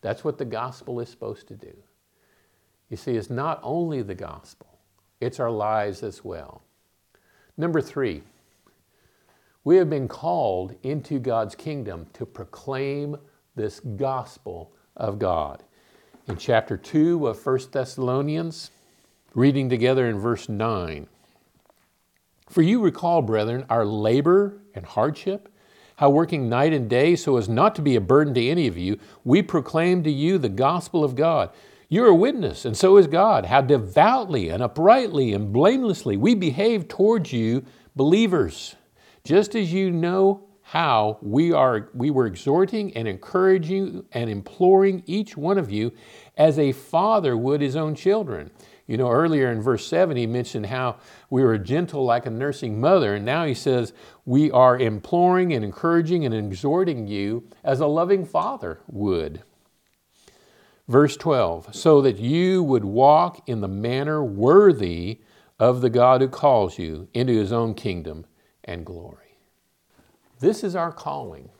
That's 0.00 0.22
what 0.22 0.38
the 0.38 0.44
gospel 0.44 1.00
is 1.00 1.08
supposed 1.08 1.48
to 1.48 1.56
do. 1.56 1.76
You 2.88 2.96
see, 2.96 3.16
it's 3.16 3.30
not 3.30 3.58
only 3.64 4.02
the 4.02 4.14
gospel, 4.14 4.78
it's 5.20 5.40
our 5.40 5.50
lives 5.50 6.04
as 6.04 6.24
well. 6.24 6.62
Number 7.56 7.80
three, 7.80 8.22
we 9.64 9.74
have 9.74 9.90
been 9.90 10.06
called 10.06 10.76
into 10.84 11.18
God's 11.18 11.56
kingdom 11.56 12.06
to 12.12 12.24
proclaim 12.24 13.16
this 13.56 13.80
gospel 13.80 14.72
of 14.96 15.18
God. 15.18 15.64
In 16.30 16.36
chapter 16.36 16.76
2 16.76 17.26
of 17.26 17.44
1 17.44 17.58
Thessalonians, 17.72 18.70
reading 19.34 19.68
together 19.68 20.06
in 20.06 20.20
verse 20.20 20.48
9. 20.48 21.08
For 22.48 22.62
you 22.62 22.80
recall, 22.80 23.20
brethren, 23.20 23.66
our 23.68 23.84
labor 23.84 24.62
and 24.72 24.86
hardship, 24.86 25.48
how 25.96 26.10
working 26.10 26.48
night 26.48 26.72
and 26.72 26.88
day 26.88 27.16
so 27.16 27.36
as 27.36 27.48
not 27.48 27.74
to 27.74 27.82
be 27.82 27.96
a 27.96 28.00
burden 28.00 28.32
to 28.34 28.48
any 28.48 28.68
of 28.68 28.78
you, 28.78 29.00
we 29.24 29.42
proclaim 29.42 30.04
to 30.04 30.10
you 30.10 30.38
the 30.38 30.48
gospel 30.48 31.02
of 31.02 31.16
God. 31.16 31.50
You're 31.88 32.06
a 32.06 32.14
witness, 32.14 32.64
and 32.64 32.76
so 32.76 32.96
is 32.96 33.08
God, 33.08 33.46
how 33.46 33.62
devoutly 33.62 34.50
and 34.50 34.62
uprightly 34.62 35.32
and 35.32 35.52
blamelessly 35.52 36.16
we 36.16 36.36
behave 36.36 36.86
towards 36.86 37.32
you, 37.32 37.64
believers, 37.96 38.76
just 39.24 39.56
as 39.56 39.72
you 39.72 39.90
know 39.90 40.44
how 40.70 41.18
we, 41.20 41.50
are, 41.50 41.90
we 41.94 42.12
were 42.12 42.26
exhorting 42.26 42.96
and 42.96 43.08
encouraging 43.08 44.04
and 44.12 44.30
imploring 44.30 45.02
each 45.04 45.36
one 45.36 45.58
of 45.58 45.68
you 45.68 45.90
as 46.36 46.60
a 46.60 46.70
father 46.70 47.36
would 47.36 47.60
his 47.60 47.74
own 47.74 47.92
children. 47.92 48.48
You 48.86 48.96
know, 48.96 49.10
earlier 49.10 49.50
in 49.50 49.60
verse 49.60 49.84
7, 49.84 50.16
he 50.16 50.28
mentioned 50.28 50.66
how 50.66 50.98
we 51.28 51.42
were 51.42 51.58
gentle 51.58 52.04
like 52.04 52.24
a 52.24 52.30
nursing 52.30 52.80
mother, 52.80 53.16
and 53.16 53.24
now 53.24 53.46
he 53.46 53.54
says, 53.54 53.92
We 54.24 54.52
are 54.52 54.78
imploring 54.78 55.52
and 55.52 55.64
encouraging 55.64 56.24
and 56.24 56.32
exhorting 56.32 57.08
you 57.08 57.48
as 57.64 57.80
a 57.80 57.88
loving 57.88 58.24
father 58.24 58.78
would. 58.86 59.42
Verse 60.86 61.16
12, 61.16 61.74
so 61.74 62.00
that 62.00 62.20
you 62.20 62.62
would 62.62 62.84
walk 62.84 63.42
in 63.48 63.60
the 63.60 63.66
manner 63.66 64.22
worthy 64.22 65.18
of 65.58 65.80
the 65.80 65.90
God 65.90 66.20
who 66.20 66.28
calls 66.28 66.78
you 66.78 67.08
into 67.12 67.32
his 67.32 67.50
own 67.50 67.74
kingdom 67.74 68.24
and 68.62 68.86
glory. 68.86 69.19
This 70.40 70.64
is 70.64 70.74
our 70.74 70.90
calling, 70.90 71.50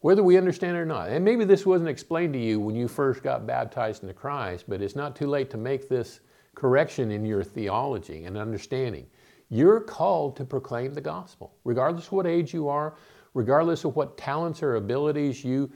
whether 0.00 0.24
we 0.24 0.36
understand 0.36 0.76
it 0.76 0.80
or 0.80 0.84
not. 0.84 1.08
And 1.08 1.24
maybe 1.24 1.44
this 1.44 1.64
wasn't 1.64 1.88
explained 1.88 2.32
to 2.34 2.38
you 2.38 2.58
when 2.58 2.74
you 2.74 2.88
first 2.88 3.22
got 3.22 3.46
baptized 3.46 4.02
into 4.02 4.12
Christ, 4.12 4.64
but 4.66 4.82
it's 4.82 4.96
not 4.96 5.14
too 5.14 5.28
late 5.28 5.50
to 5.50 5.56
make 5.56 5.88
this 5.88 6.18
correction 6.56 7.12
in 7.12 7.24
your 7.24 7.44
theology 7.44 8.24
and 8.24 8.36
understanding. 8.36 9.06
You're 9.50 9.80
called 9.80 10.36
to 10.36 10.44
proclaim 10.44 10.94
the 10.94 11.00
gospel, 11.00 11.54
regardless 11.62 12.06
of 12.06 12.12
what 12.12 12.26
age 12.26 12.52
you 12.52 12.68
are, 12.68 12.96
regardless 13.34 13.84
of 13.84 13.94
what 13.94 14.18
talents 14.18 14.60
or 14.60 14.74
abilities 14.74 15.44
you 15.44 15.70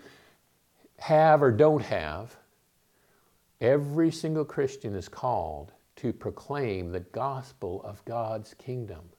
have 0.99 1.43
or 1.43 1.53
don't 1.53 1.83
have. 1.83 2.37
Every 3.61 4.11
single 4.11 4.45
Christian 4.45 4.97
is 4.97 5.09
called 5.09 5.73
to 5.97 6.13
proclaim 6.13 6.91
the 6.91 7.01
gospel 7.01 7.83
of 7.85 8.05
God's 8.05 8.55
kingdom. 8.55 9.11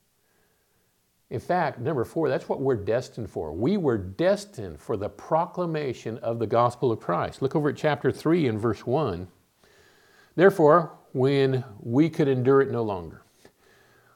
In 1.29 1.39
fact, 1.39 1.79
number 1.79 2.03
four, 2.03 2.27
that's 2.27 2.49
what 2.49 2.59
we're 2.59 2.75
destined 2.75 3.29
for. 3.29 3.53
We 3.53 3.77
were 3.77 3.97
destined 3.97 4.79
for 4.79 4.97
the 4.97 5.09
proclamation 5.09 6.17
of 6.19 6.39
the 6.39 6.47
gospel 6.47 6.91
of 6.91 6.99
Christ. 6.99 7.41
Look 7.41 7.55
over 7.55 7.69
at 7.69 7.77
chapter 7.77 8.11
3 8.11 8.47
and 8.47 8.59
verse 8.59 8.85
1. 8.85 9.27
Therefore, 10.35 10.93
when 11.13 11.63
we 11.79 12.09
could 12.09 12.27
endure 12.27 12.61
it 12.61 12.71
no 12.71 12.81
longer, 12.81 13.21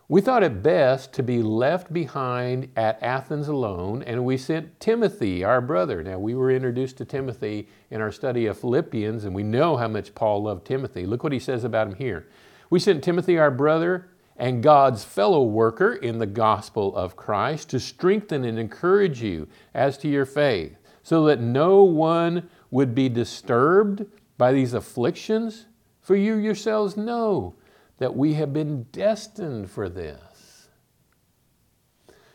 we 0.10 0.22
thought 0.22 0.44
it 0.44 0.62
best 0.62 1.14
to 1.14 1.24
be 1.24 1.42
left 1.42 1.94
behind 1.94 2.70
at 2.76 3.02
Athens 3.02 3.48
alone, 3.48 4.04
and 4.04 4.26
we 4.26 4.38
sent 4.38 4.80
Timothy, 4.80 5.44
our 5.44 5.62
brother. 5.62 6.04
Now, 6.04 6.20
we 6.20 6.36
were 6.36 6.52
introduced 6.52 6.98
to 6.98 7.06
Timothy 7.06 7.70
in 7.90 8.02
our 8.02 8.12
study 8.12 8.46
of 8.48 8.60
Philippians, 8.60 9.24
and 9.24 9.34
we 9.34 9.44
know 9.44 9.78
how 9.78 9.88
much 9.88 10.14
Paul 10.14 10.44
loved 10.44 10.66
Timothy. 10.66 11.06
Look 11.06 11.24
what 11.24 11.32
he 11.32 11.40
says 11.40 11.64
about 11.64 11.88
him 11.88 11.96
here. 11.96 12.28
We 12.70 12.80
sent 12.80 13.04
Timothy, 13.04 13.38
our 13.38 13.52
brother, 13.52 14.10
and 14.38 14.64
God's 14.64 15.04
fellow 15.04 15.44
worker 15.44 15.94
in 15.94 16.18
the 16.18 16.26
gospel 16.26 16.96
of 16.96 17.16
Christ 17.16 17.70
to 17.70 17.80
strengthen 17.80 18.44
and 18.44 18.58
encourage 18.58 19.22
you 19.22 19.48
as 19.74 19.98
to 20.00 20.08
your 20.08 20.26
faith, 20.26 20.78
so 21.04 21.26
that 21.26 21.40
no 21.40 21.84
one 21.84 22.50
would 22.72 22.96
be 22.96 23.10
disturbed 23.10 24.06
by 24.38 24.52
these 24.52 24.74
afflictions. 24.74 25.66
For 26.02 26.16
you 26.16 26.36
yourselves 26.36 26.98
know 26.98 27.56
that 27.98 28.16
we 28.16 28.34
have 28.34 28.52
been 28.52 28.84
destined 28.92 29.70
for 29.70 29.88
this. 29.88 30.68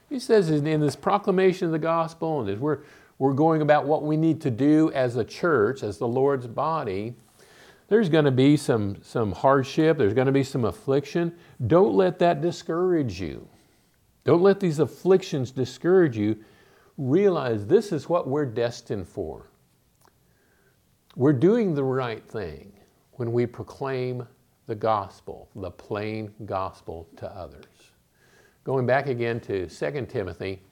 He 0.08 0.18
says 0.18 0.48
in 0.48 0.80
this 0.80 0.96
proclamation 0.96 1.66
of 1.66 1.72
the 1.72 1.78
gospel, 1.78 2.40
and 2.40 2.48
as 2.48 2.58
we're, 2.58 2.78
we're 3.18 3.34
going 3.34 3.60
about 3.60 3.84
what 3.84 4.04
we 4.04 4.16
need 4.16 4.40
to 4.42 4.50
do 4.50 4.90
as 4.92 5.16
a 5.16 5.24
church, 5.24 5.82
as 5.82 5.98
the 5.98 6.08
Lord's 6.08 6.46
body, 6.46 7.14
there's 7.88 8.08
going 8.08 8.26
to 8.26 8.30
be 8.30 8.56
some, 8.56 8.96
some 9.02 9.32
hardship, 9.32 9.98
there's 9.98 10.14
going 10.14 10.26
to 10.26 10.32
be 10.32 10.44
some 10.44 10.64
affliction. 10.64 11.34
Don't 11.66 11.94
let 11.94 12.18
that 12.18 12.40
discourage 12.40 13.20
you. 13.20 13.48
Don't 14.24 14.42
let 14.42 14.60
these 14.60 14.78
afflictions 14.78 15.50
discourage 15.50 16.16
you. 16.16 16.36
Realize 16.98 17.66
this 17.66 17.92
is 17.92 18.08
what 18.08 18.28
we're 18.28 18.44
destined 18.44 19.08
for. 19.08 19.46
We're 21.16 21.32
doing 21.32 21.74
the 21.74 21.84
right 21.84 22.22
thing 22.22 22.72
when 23.12 23.32
we 23.32 23.46
proclaim 23.46 24.26
the 24.66 24.74
gospel, 24.74 25.48
the 25.56 25.70
plain 25.70 26.32
gospel 26.44 27.08
to 27.16 27.26
others. 27.34 27.64
Going 28.64 28.84
back 28.84 29.06
again 29.06 29.40
to 29.40 29.66
2 29.66 30.06
Timothy 30.06 30.62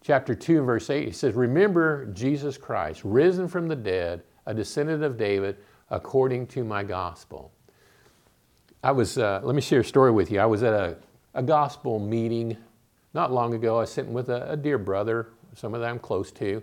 chapter 0.00 0.34
2 0.34 0.62
verse 0.62 0.88
8, 0.88 1.04
he 1.04 1.12
says, 1.12 1.34
Remember 1.34 2.06
Jesus 2.06 2.56
Christ, 2.56 3.02
risen 3.04 3.48
from 3.48 3.68
the 3.68 3.76
dead, 3.76 4.22
a 4.46 4.54
descendant 4.54 5.04
of 5.04 5.18
David, 5.18 5.58
according 5.92 6.46
to 6.48 6.64
my 6.64 6.82
gospel. 6.82 7.52
I 8.82 8.90
was, 8.90 9.18
uh, 9.18 9.40
let 9.44 9.54
me 9.54 9.60
share 9.60 9.80
a 9.80 9.84
story 9.84 10.10
with 10.10 10.32
you. 10.32 10.40
I 10.40 10.46
was 10.46 10.62
at 10.62 10.72
a, 10.72 10.96
a 11.34 11.42
gospel 11.42 12.00
meeting 12.00 12.56
not 13.14 13.30
long 13.30 13.54
ago. 13.54 13.76
I 13.76 13.80
was 13.80 13.92
sitting 13.92 14.14
with 14.14 14.30
a, 14.30 14.50
a 14.50 14.56
dear 14.56 14.78
brother, 14.78 15.28
someone 15.54 15.82
that 15.82 15.90
I'm 15.90 15.98
close 15.98 16.32
to, 16.32 16.62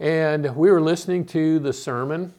and 0.00 0.54
we 0.56 0.70
were 0.70 0.80
listening 0.80 1.24
to 1.26 1.60
the 1.60 1.72
sermon. 1.72 2.34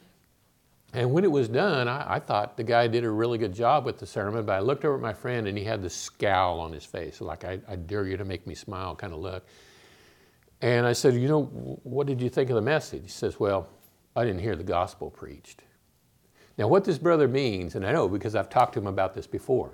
And 0.91 1.11
when 1.11 1.23
it 1.23 1.31
was 1.31 1.47
done, 1.47 1.87
I, 1.87 2.15
I, 2.15 2.19
thought 2.19 2.55
the 2.55 2.63
guy 2.63 2.87
did 2.87 3.03
a 3.03 3.09
really 3.09 3.39
good 3.39 3.53
job 3.53 3.83
with 3.83 3.97
the 3.97 4.05
sermon, 4.05 4.45
but 4.45 4.53
I 4.53 4.59
looked 4.59 4.85
over 4.85 4.95
at 4.95 5.01
my 5.01 5.13
friend 5.13 5.47
and 5.47 5.57
he 5.57 5.63
had 5.63 5.81
this 5.81 5.95
scowl 5.95 6.59
on 6.59 6.71
his 6.71 6.85
face, 6.85 7.19
like, 7.19 7.45
I, 7.45 7.59
I 7.67 7.77
dare 7.77 8.05
you 8.05 8.17
to 8.17 8.25
make 8.25 8.45
me 8.45 8.53
smile 8.53 8.95
kind 8.95 9.11
of 9.11 9.19
look. 9.19 9.43
And 10.61 10.85
I 10.85 10.93
said, 10.93 11.15
You 11.15 11.27
know, 11.27 11.43
what 11.83 12.05
did 12.05 12.21
you 12.21 12.29
think 12.29 12.49
of 12.51 12.55
the 12.55 12.61
message? 12.61 13.03
He 13.03 13.09
says, 13.09 13.39
Well, 13.39 13.67
I 14.15 14.25
didn't 14.25 14.41
hear 14.41 14.55
the 14.55 14.63
gospel 14.63 15.09
preached. 15.09 15.63
Now, 16.57 16.67
what 16.67 16.83
this 16.83 16.97
brother 16.97 17.27
means, 17.27 17.75
and 17.75 17.85
I 17.85 17.91
know 17.91 18.07
because 18.07 18.35
I've 18.35 18.49
talked 18.49 18.73
to 18.73 18.79
him 18.79 18.87
about 18.87 19.13
this 19.13 19.25
before, 19.25 19.71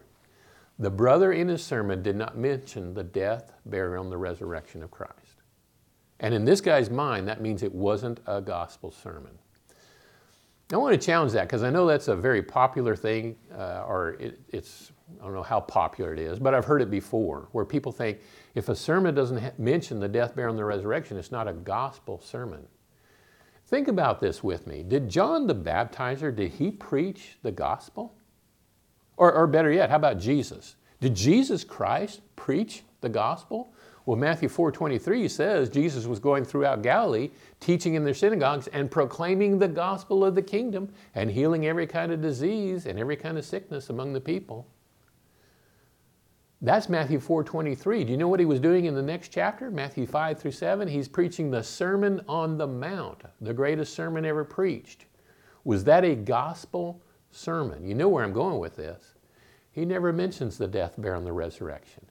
the 0.78 0.90
brother 0.90 1.34
in 1.34 1.50
his 1.50 1.62
sermon 1.62 2.02
did 2.02 2.16
not 2.16 2.38
mention 2.38 2.94
the 2.94 3.04
death, 3.04 3.52
burial, 3.66 4.04
and 4.04 4.12
the 4.12 4.18
resurrection 4.18 4.82
of 4.82 4.92
Christ. 4.92 5.14
And 6.22 6.34
in 6.34 6.46
this 6.46 6.62
guy's 6.62 6.90
mind, 6.90 7.28
that 7.28 7.42
means 7.42 7.64
it 7.64 7.74
wasn't 7.74 8.22
a 8.26 8.40
gospel 8.40 8.92
sermon. 8.92 9.38
I 10.72 10.78
want 10.78 11.00
to 11.00 11.04
challenge 11.04 11.32
that 11.34 11.48
because 11.48 11.64
I 11.64 11.70
know 11.70 11.88
that's 11.88 12.08
a 12.10 12.16
very 12.16 12.44
popular 12.44 12.96
thing, 12.96 13.36
uh, 13.58 13.84
or 13.88 14.12
it, 14.20 14.40
it's, 14.50 14.92
I 15.20 15.26
don't 15.26 15.34
know 15.34 15.44
how 15.44 15.60
popular 15.62 16.14
it 16.14 16.20
is, 16.20 16.40
but 16.40 16.54
I've 16.54 16.66
heard 16.66 16.82
it 16.82 16.92
before 16.92 17.50
where 17.52 17.66
people 17.66 17.92
think 17.92 18.20
if 18.56 18.70
a 18.70 18.76
sermon 18.76 19.16
doesn't 19.16 19.58
mention 19.60 20.00
the 20.00 20.08
death, 20.08 20.36
burial, 20.36 20.52
and 20.52 20.60
the 20.60 20.66
resurrection, 20.66 21.18
it's 21.18 21.32
not 21.32 21.48
a 21.48 21.54
gospel 21.54 22.22
sermon. 22.22 22.68
Think 23.70 23.88
about 23.88 24.20
this 24.20 24.44
with 24.44 24.66
me. 24.66 24.82
Did 24.82 25.10
John 25.10 25.46
the 25.46 25.54
Baptizer, 25.54 26.36
did 26.36 26.54
he 26.54 26.72
preach 26.72 27.38
the 27.44 27.52
gospel? 27.52 28.16
Or, 29.16 29.32
or 29.32 29.46
better 29.46 29.72
yet, 29.72 29.92
how 29.92 29.98
about 29.98 30.18
Jesus? 30.18 30.76
Did 31.00 31.14
Jesus 31.14 31.64
Christ 31.64 32.22
preach 32.36 32.82
the 33.02 33.10
gospel? 33.10 33.72
Well, 34.08 34.18
Matthew 34.18 34.50
4:23 34.50 35.30
says 35.30 35.70
Jesus 35.70 36.08
was 36.08 36.18
going 36.18 36.46
throughout 36.46 36.82
Galilee, 36.82 37.30
teaching 37.60 37.94
in 37.94 38.04
their 38.04 38.16
synagogues 38.16 38.66
and 38.70 38.90
proclaiming 38.90 39.60
the 39.60 39.68
gospel 39.68 40.26
of 40.26 40.34
the 40.34 40.42
kingdom 40.42 40.92
and 41.14 41.30
healing 41.30 41.68
every 41.68 41.86
kind 41.86 42.12
of 42.12 42.24
disease 42.24 42.88
and 42.88 42.98
every 42.98 43.18
kind 43.18 43.38
of 43.38 43.46
sickness 43.46 43.92
among 43.92 44.14
the 44.14 44.22
people. 44.22 44.66
That's 46.62 46.90
Matthew 46.90 47.20
4:23. 47.20 48.04
Do 48.04 48.12
you 48.12 48.18
know 48.18 48.28
what 48.28 48.42
he 48.42 48.46
was 48.46 48.60
doing 48.60 48.84
in 48.84 48.94
the 48.94 49.02
next 49.02 49.30
chapter? 49.30 49.72
Matthew 49.72 50.06
5 50.06 50.38
through 50.38 50.52
7. 50.52 50.90
He's 50.90 51.08
preaching 51.08 51.50
the 51.50 51.64
Sermon 51.64 52.22
on 52.28 52.58
the 52.58 52.68
Mount, 52.68 53.24
the 53.40 53.54
greatest 53.54 53.94
sermon 53.94 54.26
ever 54.26 54.44
preached. 54.44 55.06
Was 55.64 55.86
that 55.86 56.04
a 56.04 56.16
gospel 56.16 57.02
sermon? 57.32 57.86
You 57.86 57.96
know 57.96 58.10
where 58.10 58.26
I'm 58.26 58.34
going 58.34 58.60
with 58.60 58.76
this. 58.76 59.16
He 59.72 59.86
never 59.86 60.12
mentions 60.12 60.58
the 60.58 60.68
death, 60.68 60.96
burial, 60.98 61.20
and 61.20 61.28
the 61.28 61.32
resurrection. 61.32 62.06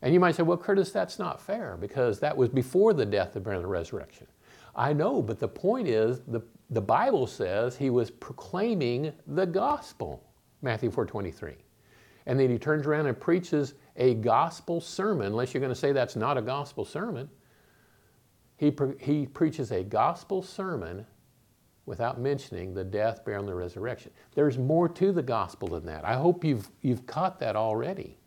And 0.00 0.14
you 0.14 0.20
might 0.20 0.36
say, 0.36 0.44
well, 0.44 0.58
Curtis, 0.58 0.92
that's 0.92 1.18
not 1.18 1.40
fair 1.40 1.76
because 1.80 2.20
that 2.20 2.36
was 2.36 2.50
before 2.50 2.92
the 2.92 3.06
death, 3.06 3.32
the 3.32 3.40
burial, 3.40 3.60
and 3.60 3.64
the 3.64 3.72
resurrection. 3.72 4.28
I 4.76 4.92
know, 4.92 5.22
but 5.22 5.40
the 5.40 5.48
point 5.48 5.88
is 5.88 6.20
the, 6.28 6.42
the 6.70 6.80
Bible 6.80 7.26
says 7.26 7.76
he 7.76 7.90
was 7.90 8.10
proclaiming 8.10 9.12
the 9.26 9.46
gospel, 9.46 10.22
Matthew 10.60 10.90
4.23. 10.90 11.54
And 12.26 12.38
then 12.38 12.50
he 12.50 12.58
turns 12.58 12.86
around 12.86 13.06
and 13.06 13.18
preaches 13.18 13.74
a 13.96 14.14
gospel 14.14 14.80
sermon, 14.80 15.26
unless 15.26 15.52
you're 15.52 15.60
going 15.60 15.72
to 15.72 15.78
say 15.78 15.92
that's 15.92 16.16
not 16.16 16.38
a 16.38 16.42
gospel 16.42 16.84
sermon. 16.84 17.28
He, 18.56 18.70
pre- 18.70 18.96
he 19.00 19.26
preaches 19.26 19.72
a 19.72 19.82
gospel 19.82 20.42
sermon 20.42 21.04
without 21.84 22.20
mentioning 22.20 22.74
the 22.74 22.84
death, 22.84 23.24
burial, 23.24 23.42
and 23.42 23.48
the 23.48 23.54
resurrection. 23.54 24.12
There's 24.34 24.56
more 24.56 24.88
to 24.88 25.12
the 25.12 25.22
gospel 25.22 25.68
than 25.68 25.84
that. 25.86 26.04
I 26.04 26.14
hope 26.14 26.44
you've, 26.44 26.68
you've 26.80 27.06
caught 27.06 27.40
that 27.40 27.56
already. 27.56 28.18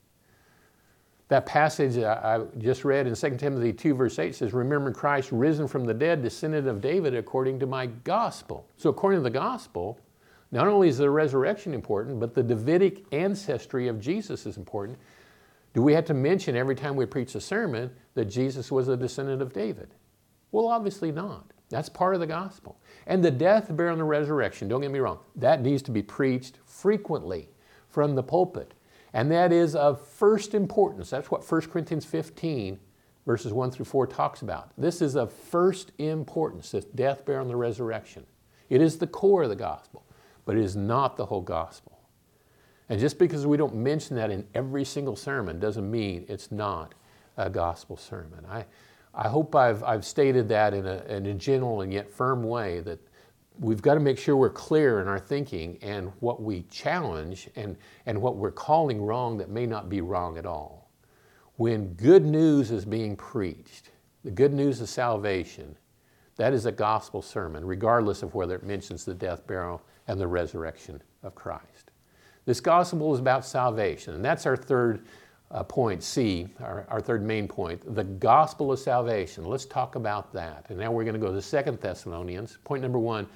That 1.29 1.45
passage 1.45 1.97
I 1.97 2.41
just 2.59 2.85
read 2.85 3.07
in 3.07 3.15
2 3.15 3.37
Timothy 3.37 3.73
2, 3.73 3.95
verse 3.95 4.19
8 4.19 4.35
says, 4.35 4.53
Remember 4.53 4.91
Christ 4.91 5.31
risen 5.31 5.67
from 5.67 5.85
the 5.85 5.93
dead, 5.93 6.21
descendant 6.21 6.67
of 6.67 6.81
David, 6.81 7.15
according 7.15 7.59
to 7.61 7.65
my 7.65 7.87
gospel. 7.87 8.67
So, 8.77 8.91
according 8.91 9.21
to 9.21 9.23
the 9.23 9.31
gospel, 9.31 9.99
not 10.55 10.69
only 10.69 10.87
is 10.87 10.97
the 10.97 11.09
resurrection 11.09 11.73
important, 11.73 12.17
but 12.17 12.33
the 12.33 12.41
Davidic 12.41 13.03
ancestry 13.11 13.89
of 13.89 13.99
Jesus 13.99 14.45
is 14.45 14.55
important. 14.55 14.97
Do 15.73 15.81
we 15.81 15.91
have 15.91 16.05
to 16.05 16.13
mention 16.13 16.55
every 16.55 16.75
time 16.75 16.95
we 16.95 17.05
preach 17.05 17.35
a 17.35 17.41
sermon 17.41 17.91
that 18.13 18.25
Jesus 18.25 18.71
was 18.71 18.87
a 18.87 18.95
descendant 18.95 19.41
of 19.41 19.51
David? 19.51 19.89
Well, 20.53 20.69
obviously 20.69 21.11
not. 21.11 21.51
That's 21.69 21.89
part 21.89 22.13
of 22.13 22.21
the 22.21 22.27
gospel. 22.27 22.79
And 23.05 23.21
the 23.21 23.31
death, 23.31 23.75
burial, 23.75 23.95
and 23.95 23.99
the 23.99 24.05
resurrection, 24.05 24.69
don't 24.69 24.79
get 24.79 24.91
me 24.91 24.99
wrong, 24.99 25.19
that 25.35 25.61
needs 25.61 25.81
to 25.83 25.91
be 25.91 26.01
preached 26.01 26.57
frequently 26.63 27.49
from 27.89 28.15
the 28.15 28.23
pulpit. 28.23 28.73
And 29.11 29.29
that 29.31 29.51
is 29.51 29.75
of 29.75 30.07
first 30.07 30.53
importance. 30.53 31.09
That's 31.09 31.29
what 31.29 31.43
1 31.51 31.61
Corinthians 31.63 32.05
15, 32.05 32.79
verses 33.25 33.51
1 33.51 33.71
through 33.71 33.85
4 33.85 34.07
talks 34.07 34.41
about. 34.41 34.71
This 34.77 35.01
is 35.01 35.17
of 35.17 35.33
first 35.33 35.91
importance, 35.97 36.71
this 36.71 36.85
death, 36.85 37.25
burial, 37.25 37.41
and 37.41 37.51
the 37.51 37.57
resurrection. 37.57 38.25
It 38.69 38.79
is 38.79 38.97
the 38.97 39.07
core 39.07 39.43
of 39.43 39.49
the 39.49 39.55
gospel, 39.57 40.04
but 40.45 40.55
it 40.55 40.63
is 40.63 40.75
not 40.75 41.17
the 41.17 41.25
whole 41.25 41.41
gospel. 41.41 41.99
And 42.89 42.99
just 42.99 43.17
because 43.17 43.47
we 43.47 43.57
don't 43.57 43.75
mention 43.75 44.15
that 44.15 44.29
in 44.29 44.45
every 44.53 44.85
single 44.85 45.15
sermon 45.15 45.59
doesn't 45.59 45.89
mean 45.89 46.25
it's 46.29 46.51
not 46.51 46.93
a 47.37 47.49
gospel 47.49 47.97
sermon. 47.97 48.45
I, 48.49 48.65
I 49.13 49.27
hope 49.27 49.55
I've, 49.55 49.83
I've 49.83 50.05
stated 50.05 50.47
that 50.49 50.73
in 50.73 50.85
a, 50.85 51.03
in 51.05 51.25
a 51.25 51.33
general 51.33 51.81
and 51.81 51.91
yet 51.91 52.09
firm 52.11 52.43
way 52.43 52.81
that 52.81 52.99
we've 53.59 53.81
got 53.81 53.95
to 53.95 53.99
make 53.99 54.19
sure 54.19 54.35
we're 54.35 54.49
clear 54.49 55.01
in 55.01 55.07
our 55.07 55.19
thinking 55.19 55.77
and 55.81 56.11
what 56.19 56.41
we 56.41 56.63
challenge 56.63 57.49
and, 57.55 57.77
and 58.05 58.21
what 58.21 58.35
we're 58.35 58.51
calling 58.51 59.01
wrong 59.01 59.37
that 59.37 59.49
may 59.49 59.65
not 59.65 59.89
be 59.89 60.01
wrong 60.01 60.37
at 60.37 60.45
all. 60.45 60.91
When 61.57 61.93
good 61.93 62.25
news 62.25 62.69
is 62.69 62.85
being 62.85 63.15
preached, 63.15 63.91
the 64.23 64.31
good 64.31 64.53
news 64.53 64.81
of 64.81 64.89
salvation, 64.89 65.77
that 66.35 66.53
is 66.53 66.65
a 66.65 66.71
gospel 66.71 67.21
sermon, 67.21 67.63
regardless 67.63 68.21
of 68.21 68.35
whether 68.35 68.55
it 68.55 68.63
mentions 68.63 69.05
the 69.05 69.13
death, 69.13 69.47
burial, 69.47 69.81
and 70.07 70.19
the 70.19 70.27
resurrection 70.27 71.01
of 71.23 71.35
Christ. 71.35 71.91
This 72.45 72.59
gospel 72.59 73.13
is 73.13 73.19
about 73.19 73.45
salvation, 73.45 74.13
and 74.13 74.23
that's 74.23 74.45
our 74.45 74.55
third 74.55 75.05
uh, 75.51 75.63
point, 75.63 76.03
C, 76.03 76.47
our, 76.59 76.85
our 76.89 77.01
third 77.01 77.23
main 77.23 77.47
point, 77.47 77.95
the 77.95 78.03
gospel 78.03 78.71
of 78.71 78.79
salvation. 78.79 79.45
Let's 79.45 79.65
talk 79.65 79.95
about 79.95 80.33
that. 80.33 80.65
And 80.69 80.77
now 80.77 80.91
we're 80.91 81.03
going 81.03 81.19
to 81.19 81.25
go 81.25 81.33
to 81.33 81.41
Second 81.41 81.79
Thessalonians. 81.79 82.57
Point 82.63 82.81
number 82.81 82.99
one, 82.99 83.27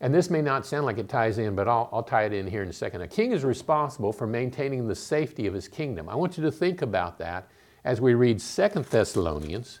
and 0.00 0.12
this 0.12 0.30
may 0.30 0.42
not 0.42 0.66
sound 0.66 0.84
like 0.84 0.98
it 0.98 1.08
ties 1.08 1.38
in, 1.38 1.54
but 1.54 1.68
I'll, 1.68 1.88
I'll 1.92 2.02
tie 2.02 2.24
it 2.24 2.32
in 2.32 2.46
here 2.46 2.62
in 2.62 2.68
a 2.68 2.72
second. 2.72 3.02
A 3.02 3.08
king 3.08 3.30
is 3.30 3.44
responsible 3.44 4.12
for 4.12 4.26
maintaining 4.26 4.88
the 4.88 4.96
safety 4.96 5.46
of 5.46 5.54
his 5.54 5.68
kingdom. 5.68 6.08
I 6.08 6.16
want 6.16 6.36
you 6.36 6.42
to 6.42 6.50
think 6.50 6.82
about 6.82 7.18
that 7.18 7.46
as 7.84 8.00
we 8.00 8.14
read 8.14 8.40
Second 8.40 8.84
Thessalonians 8.86 9.80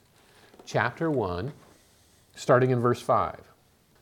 chapter 0.64 1.10
1, 1.10 1.52
starting 2.36 2.70
in 2.70 2.78
verse 2.78 3.02
5. 3.02 3.51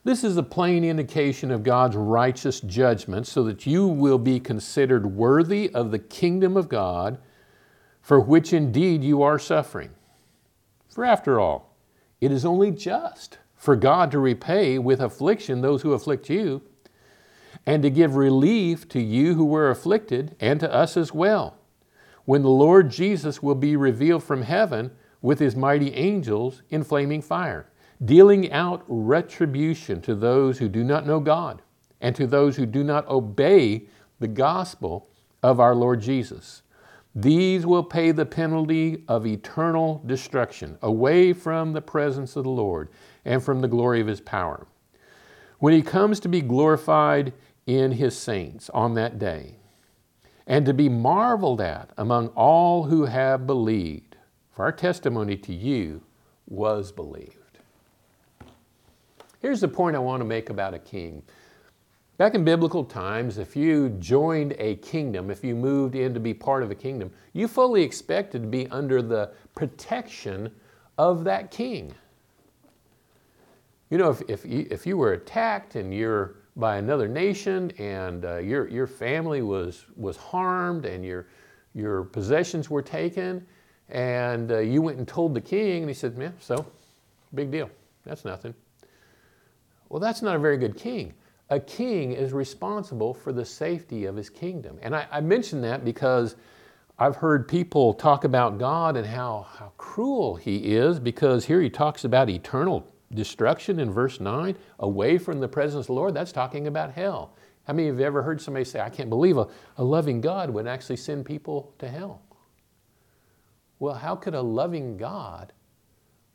This 0.03 0.23
is 0.23 0.35
a 0.35 0.43
plain 0.43 0.83
indication 0.83 1.51
of 1.51 1.61
God's 1.61 1.95
righteous 1.95 2.59
judgment 2.59 3.27
so 3.27 3.43
that 3.43 3.67
you 3.67 3.85
will 3.85 4.17
be 4.17 4.39
considered 4.39 5.15
worthy 5.15 5.69
of 5.75 5.91
the 5.91 5.99
kingdom 5.99 6.57
of 6.57 6.67
God, 6.67 7.19
for 8.01 8.19
which 8.19 8.51
indeed 8.51 9.03
you 9.03 9.21
are 9.21 9.37
suffering. 9.37 9.91
For 10.89 11.05
after 11.05 11.39
all, 11.39 11.75
it 12.19 12.31
is 12.31 12.45
only 12.45 12.71
just 12.71 13.37
for 13.55 13.75
God 13.75 14.09
to 14.09 14.17
repay 14.17 14.79
with 14.79 14.99
affliction 15.01 15.61
those 15.61 15.83
who 15.83 15.93
afflict 15.93 16.31
you, 16.31 16.63
and 17.67 17.83
to 17.83 17.91
give 17.91 18.15
relief 18.15 18.89
to 18.89 18.99
you 18.99 19.35
who 19.35 19.45
were 19.45 19.69
afflicted, 19.69 20.35
and 20.39 20.59
to 20.61 20.73
us 20.73 20.97
as 20.97 21.13
well, 21.13 21.59
when 22.25 22.41
the 22.41 22.49
Lord 22.49 22.89
Jesus 22.89 23.43
will 23.43 23.53
be 23.53 23.75
revealed 23.75 24.23
from 24.23 24.41
heaven 24.41 24.89
with 25.21 25.37
his 25.37 25.55
mighty 25.55 25.93
angels 25.93 26.63
in 26.71 26.83
flaming 26.83 27.21
fire 27.21 27.67
dealing 28.03 28.51
out 28.51 28.83
retribution 28.87 30.01
to 30.01 30.15
those 30.15 30.57
who 30.57 30.67
do 30.67 30.83
not 30.83 31.05
know 31.05 31.19
God 31.19 31.61
and 31.99 32.15
to 32.15 32.25
those 32.25 32.55
who 32.55 32.65
do 32.65 32.83
not 32.83 33.07
obey 33.07 33.87
the 34.19 34.27
gospel 34.27 35.09
of 35.43 35.59
our 35.59 35.75
Lord 35.75 36.01
Jesus. 36.01 36.63
These 37.13 37.65
will 37.65 37.83
pay 37.83 38.11
the 38.11 38.25
penalty 38.25 39.03
of 39.07 39.27
eternal 39.27 40.01
destruction 40.05 40.77
away 40.81 41.33
from 41.33 41.73
the 41.73 41.81
presence 41.81 42.35
of 42.35 42.43
the 42.43 42.49
Lord 42.49 42.89
and 43.25 43.43
from 43.43 43.61
the 43.61 43.67
glory 43.67 43.99
of 43.99 44.07
his 44.07 44.21
power. 44.21 44.65
When 45.59 45.73
he 45.73 45.81
comes 45.81 46.19
to 46.21 46.29
be 46.29 46.41
glorified 46.41 47.33
in 47.67 47.91
his 47.91 48.17
saints 48.17 48.69
on 48.71 48.95
that 48.95 49.19
day, 49.19 49.57
and 50.47 50.65
to 50.65 50.73
be 50.73 50.89
marveled 50.89 51.61
at 51.61 51.91
among 51.97 52.27
all 52.29 52.83
who 52.83 53.05
have 53.05 53.45
believed, 53.45 54.17
for 54.51 54.63
our 54.63 54.71
testimony 54.71 55.37
to 55.37 55.53
you 55.53 56.01
was 56.47 56.91
believed. 56.91 57.40
Here's 59.41 59.61
the 59.61 59.67
point 59.67 59.95
I 59.95 59.99
want 59.99 60.21
to 60.21 60.25
make 60.25 60.49
about 60.49 60.73
a 60.73 60.79
king. 60.79 61.23
Back 62.17 62.35
in 62.35 62.43
biblical 62.43 62.83
times, 62.83 63.39
if 63.39 63.55
you 63.55 63.89
joined 63.99 64.53
a 64.59 64.75
kingdom, 64.75 65.31
if 65.31 65.43
you 65.43 65.55
moved 65.55 65.95
in 65.95 66.13
to 66.13 66.19
be 66.19 66.33
part 66.33 66.61
of 66.61 66.69
a 66.69 66.75
kingdom, 66.75 67.11
you 67.33 67.47
fully 67.47 67.81
expected 67.81 68.43
to 68.43 68.47
be 68.47 68.67
under 68.67 69.01
the 69.01 69.31
protection 69.55 70.51
of 70.99 71.23
that 71.23 71.49
king. 71.49 71.95
You 73.89 73.97
know, 73.97 74.11
if, 74.11 74.21
if, 74.29 74.45
you, 74.45 74.67
if 74.69 74.85
you 74.85 74.97
were 74.97 75.13
attacked 75.13 75.75
and 75.75 75.91
you're 75.91 76.35
by 76.55 76.77
another 76.77 77.07
nation 77.07 77.71
and 77.79 78.23
uh, 78.23 78.37
your, 78.37 78.67
your 78.67 78.85
family 78.85 79.41
was, 79.41 79.85
was 79.95 80.15
harmed 80.17 80.85
and 80.85 81.03
your, 81.03 81.25
your 81.73 82.03
possessions 82.03 82.69
were 82.69 82.83
taken, 82.83 83.45
and 83.89 84.51
uh, 84.51 84.59
you 84.59 84.81
went 84.81 84.99
and 84.99 85.07
told 85.07 85.33
the 85.33 85.41
king, 85.41 85.81
and 85.81 85.89
he 85.89 85.93
said, 85.93 86.17
man, 86.17 86.33
so, 86.39 86.65
big 87.33 87.49
deal. 87.49 87.69
That's 88.05 88.23
nothing. 88.23 88.53
Well, 89.91 89.99
that's 89.99 90.21
not 90.21 90.37
a 90.37 90.39
very 90.39 90.57
good 90.57 90.77
king. 90.77 91.15
A 91.49 91.59
king 91.59 92.13
is 92.13 92.31
responsible 92.31 93.13
for 93.13 93.33
the 93.33 93.43
safety 93.43 94.05
of 94.05 94.15
his 94.15 94.29
kingdom. 94.29 94.79
And 94.81 94.95
I, 94.95 95.05
I 95.11 95.19
mention 95.19 95.59
that 95.63 95.83
because 95.83 96.37
I've 96.97 97.17
heard 97.17 97.45
people 97.45 97.93
talk 97.93 98.23
about 98.23 98.57
God 98.57 98.95
and 98.95 99.05
how, 99.05 99.47
how 99.57 99.73
cruel 99.77 100.37
he 100.37 100.75
is 100.77 100.97
because 100.97 101.43
here 101.43 101.59
he 101.59 101.69
talks 101.69 102.05
about 102.05 102.29
eternal 102.29 102.87
destruction 103.13 103.81
in 103.81 103.91
verse 103.91 104.21
9, 104.21 104.55
away 104.79 105.17
from 105.17 105.41
the 105.41 105.47
presence 105.49 105.81
of 105.81 105.87
the 105.87 105.93
Lord. 105.93 106.13
That's 106.13 106.31
talking 106.31 106.67
about 106.67 106.93
hell. 106.93 107.35
How 107.65 107.73
many 107.73 107.89
of 107.89 107.95
you 107.95 108.03
have 108.05 108.07
ever 108.13 108.23
heard 108.23 108.39
somebody 108.39 108.63
say, 108.63 108.79
I 108.79 108.89
can't 108.89 109.09
believe 109.09 109.37
a, 109.37 109.49
a 109.77 109.83
loving 109.83 110.21
God 110.21 110.51
would 110.51 110.67
actually 110.67 110.97
send 110.97 111.25
people 111.25 111.73
to 111.79 111.89
hell? 111.89 112.21
Well, 113.79 113.95
how 113.95 114.15
could 114.15 114.35
a 114.35 114.41
loving 114.41 114.95
God 114.95 115.51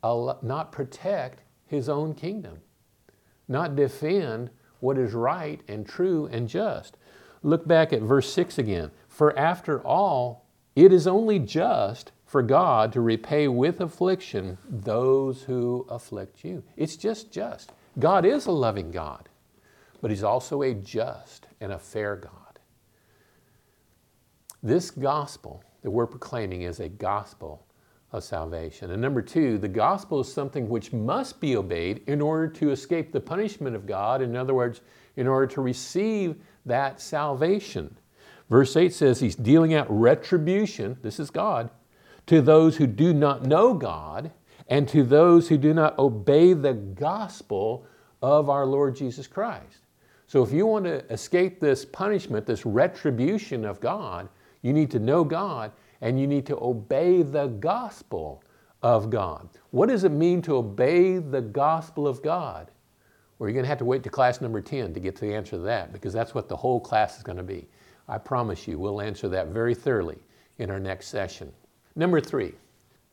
not 0.03 0.71
protect 0.71 1.41
his 1.65 1.89
own 1.89 2.13
kingdom? 2.13 2.59
Not 3.47 3.75
defend 3.75 4.49
what 4.79 4.97
is 4.97 5.13
right 5.13 5.61
and 5.67 5.87
true 5.87 6.27
and 6.27 6.47
just. 6.47 6.97
Look 7.43 7.67
back 7.67 7.93
at 7.93 8.01
verse 8.01 8.31
6 8.33 8.57
again. 8.57 8.91
For 9.07 9.37
after 9.37 9.81
all, 9.81 10.45
it 10.75 10.93
is 10.93 11.07
only 11.07 11.39
just 11.39 12.11
for 12.25 12.41
God 12.41 12.91
to 12.93 13.01
repay 13.01 13.47
with 13.47 13.79
affliction 13.79 14.57
those 14.69 15.43
who 15.43 15.85
afflict 15.89 16.43
you. 16.43 16.63
It's 16.75 16.97
just 16.97 17.31
just. 17.31 17.71
God 17.97 18.25
is 18.25 18.45
a 18.45 18.51
loving 18.51 18.91
God, 18.91 19.29
but 20.01 20.11
He's 20.11 20.23
also 20.23 20.61
a 20.61 20.73
just 20.73 21.47
and 21.59 21.71
a 21.71 21.79
fair 21.79 22.15
God. 22.15 22.59
This 24.61 24.91
gospel 24.91 25.63
that 25.81 25.91
we're 25.91 26.07
proclaiming 26.07 26.63
is 26.63 26.79
a 26.79 26.89
gospel 26.89 27.66
of 28.11 28.23
salvation. 28.23 28.91
And 28.91 29.01
number 29.01 29.21
two, 29.21 29.57
the 29.57 29.67
gospel 29.67 30.21
is 30.21 30.31
something 30.31 30.69
which 30.69 30.93
must 30.93 31.41
be 31.41 31.57
obeyed 31.57 32.01
in 32.07 32.21
order 32.21 32.47
to 32.47 32.71
escape 32.71 33.11
the 33.11 33.19
punishment 33.19 33.75
of 33.75 33.85
God. 33.85 34.21
In 34.21 34.35
other 34.35 34.53
words, 34.53 34.81
in 35.17 35.27
order 35.27 35.47
to 35.47 35.61
receive 35.61 36.35
that 36.65 37.01
salvation. 37.01 37.97
Verse 38.49 38.77
8 38.77 38.93
says 38.93 39.19
he's 39.19 39.35
dealing 39.35 39.73
out 39.73 39.87
retribution, 39.89 40.97
this 41.01 41.19
is 41.19 41.29
God, 41.29 41.69
to 42.27 42.41
those 42.41 42.77
who 42.77 42.87
do 42.87 43.13
not 43.13 43.43
know 43.43 43.73
God 43.73 44.31
and 44.69 44.87
to 44.89 45.03
those 45.03 45.49
who 45.49 45.57
do 45.57 45.73
not 45.73 45.97
obey 45.99 46.53
the 46.53 46.73
gospel 46.73 47.85
of 48.21 48.49
our 48.49 48.65
Lord 48.65 48.95
Jesus 48.95 49.27
Christ. 49.27 49.79
So 50.27 50.43
if 50.43 50.51
you 50.51 50.65
want 50.65 50.85
to 50.85 51.05
escape 51.11 51.59
this 51.59 51.85
punishment, 51.85 52.45
this 52.45 52.65
retribution 52.65 53.65
of 53.65 53.79
God, 53.79 54.27
you 54.61 54.73
need 54.73 54.91
to 54.91 54.99
know 54.99 55.23
God 55.23 55.71
and 56.01 56.19
you 56.19 56.27
need 56.27 56.45
to 56.45 56.57
obey 56.61 57.21
the 57.21 57.47
gospel 57.47 58.43
of 58.83 59.09
God. 59.09 59.49
What 59.71 59.89
does 59.89 60.03
it 60.03 60.11
mean 60.11 60.41
to 60.43 60.57
obey 60.57 61.17
the 61.17 61.41
gospel 61.41 62.07
of 62.07 62.21
God? 62.21 62.71
Well, 63.37 63.47
you're 63.47 63.53
going 63.53 63.65
to 63.65 63.69
have 63.69 63.77
to 63.79 63.85
wait 63.85 64.03
to 64.03 64.09
class 64.09 64.41
number 64.41 64.61
10 64.61 64.93
to 64.93 64.99
get 64.99 65.15
to 65.17 65.25
the 65.25 65.33
answer 65.33 65.51
to 65.51 65.63
that 65.63 65.93
because 65.93 66.13
that's 66.13 66.33
what 66.33 66.49
the 66.49 66.55
whole 66.55 66.79
class 66.79 67.17
is 67.17 67.23
going 67.23 67.37
to 67.37 67.43
be. 67.43 67.67
I 68.07 68.17
promise 68.17 68.67
you, 68.67 68.79
we'll 68.79 69.01
answer 69.01 69.27
that 69.29 69.47
very 69.47 69.75
thoroughly 69.75 70.17
in 70.57 70.71
our 70.71 70.79
next 70.79 71.07
session. 71.07 71.51
Number 71.95 72.21
three, 72.21 72.53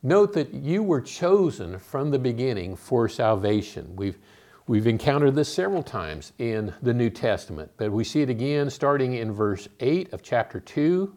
note 0.02 0.32
that 0.34 0.54
you 0.54 0.82
were 0.82 1.00
chosen 1.00 1.78
from 1.78 2.10
the 2.10 2.18
beginning 2.18 2.76
for 2.76 3.08
salvation. 3.08 3.96
We've, 3.96 4.18
we've 4.66 4.86
encountered 4.86 5.34
this 5.34 5.52
several 5.52 5.82
times 5.82 6.32
in 6.38 6.72
the 6.82 6.94
New 6.94 7.10
Testament, 7.10 7.70
but 7.76 7.92
we 7.92 8.04
see 8.04 8.22
it 8.22 8.30
again 8.30 8.70
starting 8.70 9.14
in 9.14 9.32
verse 9.32 9.68
8 9.80 10.12
of 10.12 10.22
chapter 10.22 10.60
2. 10.60 11.14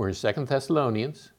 We're 0.00 0.08
in 0.08 0.14
Second 0.14 0.48
Thessalonians. 0.48 1.32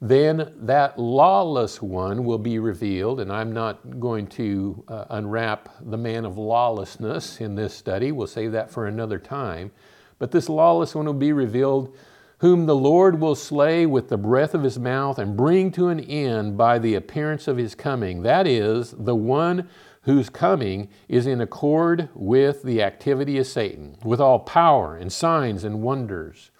Then 0.00 0.54
that 0.60 0.98
lawless 0.98 1.82
one 1.82 2.24
will 2.24 2.38
be 2.38 2.58
revealed, 2.58 3.20
and 3.20 3.30
I'm 3.30 3.52
not 3.52 4.00
going 4.00 4.28
to 4.28 4.82
uh, 4.88 5.04
unwrap 5.10 5.68
the 5.78 5.98
man 5.98 6.24
of 6.24 6.38
lawlessness 6.38 7.38
in 7.42 7.54
this 7.54 7.74
study. 7.74 8.10
We'll 8.10 8.26
save 8.26 8.52
that 8.52 8.70
for 8.70 8.86
another 8.86 9.18
time. 9.18 9.72
But 10.18 10.30
this 10.30 10.48
lawless 10.48 10.94
one 10.94 11.04
will 11.04 11.12
be 11.12 11.34
revealed, 11.34 11.94
whom 12.38 12.64
the 12.64 12.74
Lord 12.74 13.20
will 13.20 13.34
slay 13.34 13.84
with 13.84 14.08
the 14.08 14.16
breath 14.16 14.54
of 14.54 14.62
his 14.62 14.78
mouth 14.78 15.18
and 15.18 15.36
bring 15.36 15.70
to 15.72 15.88
an 15.88 16.00
end 16.00 16.56
by 16.56 16.78
the 16.78 16.94
appearance 16.94 17.46
of 17.46 17.58
his 17.58 17.74
coming. 17.74 18.22
That 18.22 18.46
is, 18.46 18.92
the 18.92 19.16
one 19.16 19.68
whose 20.04 20.30
coming 20.30 20.88
is 21.08 21.26
in 21.26 21.42
accord 21.42 22.08
with 22.14 22.62
the 22.62 22.82
activity 22.82 23.36
of 23.36 23.46
Satan, 23.46 23.98
with 24.02 24.18
all 24.18 24.38
power 24.38 24.96
and 24.96 25.12
signs 25.12 25.62
and 25.62 25.82
wonders, 25.82 26.50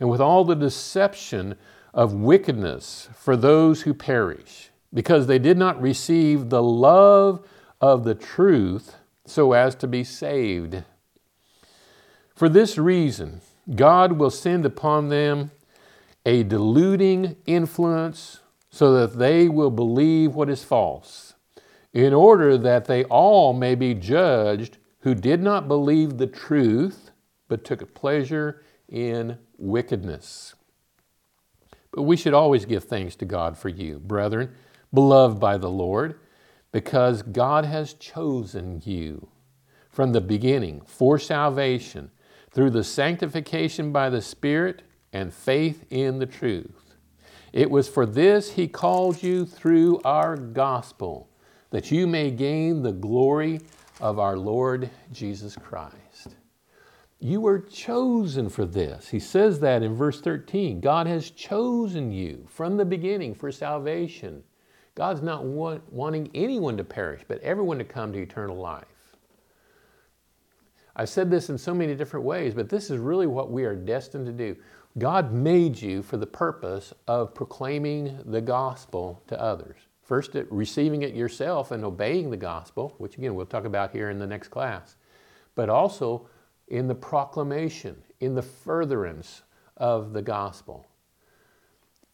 and 0.00 0.08
with 0.08 0.20
all 0.20 0.44
the 0.44 0.56
deception 0.56 1.56
of 1.92 2.14
wickedness 2.14 3.08
for 3.14 3.36
those 3.36 3.82
who 3.82 3.94
perish, 3.94 4.70
because 4.92 5.26
they 5.26 5.38
did 5.38 5.58
not 5.58 5.80
receive 5.80 6.48
the 6.48 6.62
love 6.62 7.46
of 7.80 8.04
the 8.04 8.14
truth 8.14 8.96
so 9.26 9.52
as 9.52 9.74
to 9.76 9.86
be 9.86 10.02
saved. 10.02 10.82
For 12.34 12.48
this 12.48 12.78
reason, 12.78 13.42
God 13.74 14.12
will 14.12 14.30
send 14.30 14.64
upon 14.64 15.10
them 15.10 15.50
a 16.24 16.42
deluding 16.42 17.36
influence 17.46 18.40
so 18.70 18.92
that 18.94 19.18
they 19.18 19.48
will 19.48 19.70
believe 19.70 20.34
what 20.34 20.48
is 20.48 20.64
false, 20.64 21.34
in 21.92 22.14
order 22.14 22.56
that 22.56 22.86
they 22.86 23.04
all 23.04 23.52
may 23.52 23.74
be 23.74 23.94
judged 23.94 24.78
who 25.00 25.14
did 25.14 25.42
not 25.42 25.68
believe 25.68 26.18
the 26.18 26.26
truth, 26.26 27.10
but 27.48 27.64
took 27.64 27.94
pleasure 27.94 28.62
in 28.90 29.38
wickedness. 29.56 30.54
But 31.92 32.02
we 32.02 32.16
should 32.16 32.34
always 32.34 32.66
give 32.66 32.84
thanks 32.84 33.16
to 33.16 33.24
God 33.24 33.56
for 33.56 33.68
you, 33.68 33.98
brethren, 33.98 34.54
beloved 34.92 35.40
by 35.40 35.56
the 35.56 35.70
Lord, 35.70 36.20
because 36.72 37.22
God 37.22 37.64
has 37.64 37.94
chosen 37.94 38.82
you 38.84 39.28
from 39.88 40.12
the 40.12 40.20
beginning 40.20 40.82
for 40.86 41.18
salvation 41.18 42.10
through 42.52 42.70
the 42.70 42.84
sanctification 42.84 43.92
by 43.92 44.10
the 44.10 44.22
Spirit 44.22 44.82
and 45.12 45.32
faith 45.32 45.84
in 45.90 46.18
the 46.18 46.26
truth. 46.26 46.94
It 47.52 47.70
was 47.70 47.88
for 47.88 48.06
this 48.06 48.52
He 48.52 48.68
called 48.68 49.22
you 49.22 49.44
through 49.44 50.00
our 50.04 50.36
gospel, 50.36 51.28
that 51.70 51.90
you 51.90 52.06
may 52.06 52.30
gain 52.30 52.82
the 52.82 52.92
glory 52.92 53.60
of 54.00 54.18
our 54.18 54.36
Lord 54.36 54.90
Jesus 55.12 55.56
Christ. 55.56 56.36
You 57.22 57.42
were 57.42 57.58
chosen 57.58 58.48
for 58.48 58.64
this. 58.64 59.08
He 59.08 59.20
says 59.20 59.60
that 59.60 59.82
in 59.82 59.94
verse 59.94 60.22
13. 60.22 60.80
God 60.80 61.06
has 61.06 61.30
chosen 61.30 62.10
you 62.10 62.46
from 62.48 62.78
the 62.78 62.84
beginning 62.84 63.34
for 63.34 63.52
salvation. 63.52 64.42
God's 64.94 65.20
not 65.20 65.44
want, 65.44 65.92
wanting 65.92 66.30
anyone 66.34 66.78
to 66.78 66.84
perish, 66.84 67.22
but 67.28 67.38
everyone 67.40 67.78
to 67.78 67.84
come 67.84 68.12
to 68.12 68.18
eternal 68.18 68.56
life. 68.56 68.84
I've 70.96 71.10
said 71.10 71.30
this 71.30 71.50
in 71.50 71.58
so 71.58 71.74
many 71.74 71.94
different 71.94 72.24
ways, 72.24 72.54
but 72.54 72.68
this 72.68 72.90
is 72.90 72.98
really 72.98 73.26
what 73.26 73.50
we 73.50 73.64
are 73.64 73.76
destined 73.76 74.26
to 74.26 74.32
do. 74.32 74.56
God 74.98 75.32
made 75.32 75.80
you 75.80 76.02
for 76.02 76.16
the 76.16 76.26
purpose 76.26 76.92
of 77.06 77.34
proclaiming 77.34 78.18
the 78.24 78.40
gospel 78.40 79.22
to 79.28 79.40
others. 79.40 79.76
First, 80.02 80.34
receiving 80.50 81.02
it 81.02 81.14
yourself 81.14 81.70
and 81.70 81.84
obeying 81.84 82.30
the 82.30 82.36
gospel, 82.36 82.94
which 82.98 83.16
again 83.16 83.34
we'll 83.34 83.46
talk 83.46 83.64
about 83.64 83.92
here 83.92 84.10
in 84.10 84.18
the 84.18 84.26
next 84.26 84.48
class, 84.48 84.96
but 85.54 85.68
also 85.68 86.28
in 86.70 86.86
the 86.86 86.94
proclamation, 86.94 88.00
in 88.20 88.34
the 88.34 88.42
furtherance 88.42 89.42
of 89.76 90.12
the 90.12 90.22
gospel. 90.22 90.86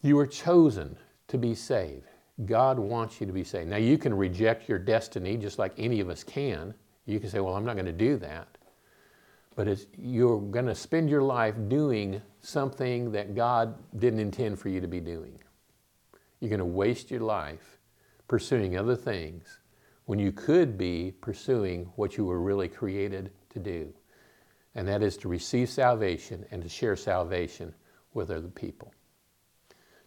You 0.01 0.17
are 0.19 0.25
chosen 0.25 0.97
to 1.27 1.37
be 1.37 1.53
saved. 1.53 2.07
God 2.45 2.77
wants 2.77 3.21
you 3.21 3.27
to 3.27 3.33
be 3.33 3.43
saved. 3.43 3.69
Now, 3.69 3.77
you 3.77 3.97
can 3.97 4.13
reject 4.13 4.67
your 4.67 4.79
destiny 4.79 5.37
just 5.37 5.59
like 5.59 5.73
any 5.77 5.99
of 5.99 6.09
us 6.09 6.23
can. 6.23 6.73
You 7.05 7.19
can 7.19 7.29
say, 7.29 7.39
Well, 7.39 7.55
I'm 7.55 7.65
not 7.65 7.75
going 7.75 7.85
to 7.85 7.91
do 7.91 8.17
that. 8.17 8.47
But 9.55 9.79
you're 9.97 10.39
going 10.39 10.67
to 10.67 10.75
spend 10.75 11.09
your 11.09 11.23
life 11.23 11.55
doing 11.67 12.21
something 12.41 13.11
that 13.11 13.33
God 13.33 13.75
didn't 13.97 14.19
intend 14.19 14.59
for 14.59 14.69
you 14.69 14.79
to 14.81 14.87
be 14.87 14.99
doing. 14.99 15.39
You're 16.39 16.49
going 16.49 16.59
to 16.59 16.65
waste 16.65 17.09
your 17.09 17.21
life 17.21 17.79
pursuing 18.27 18.77
other 18.77 18.95
things 18.95 19.59
when 20.05 20.19
you 20.19 20.31
could 20.31 20.77
be 20.77 21.13
pursuing 21.21 21.89
what 21.95 22.17
you 22.17 22.25
were 22.25 22.39
really 22.39 22.67
created 22.67 23.31
to 23.49 23.59
do 23.59 23.91
and 24.77 24.87
that 24.87 25.01
is 25.01 25.17
to 25.17 25.27
receive 25.27 25.69
salvation 25.69 26.45
and 26.51 26.61
to 26.61 26.69
share 26.69 26.95
salvation 26.95 27.73
with 28.13 28.29
other 28.29 28.47
people. 28.47 28.93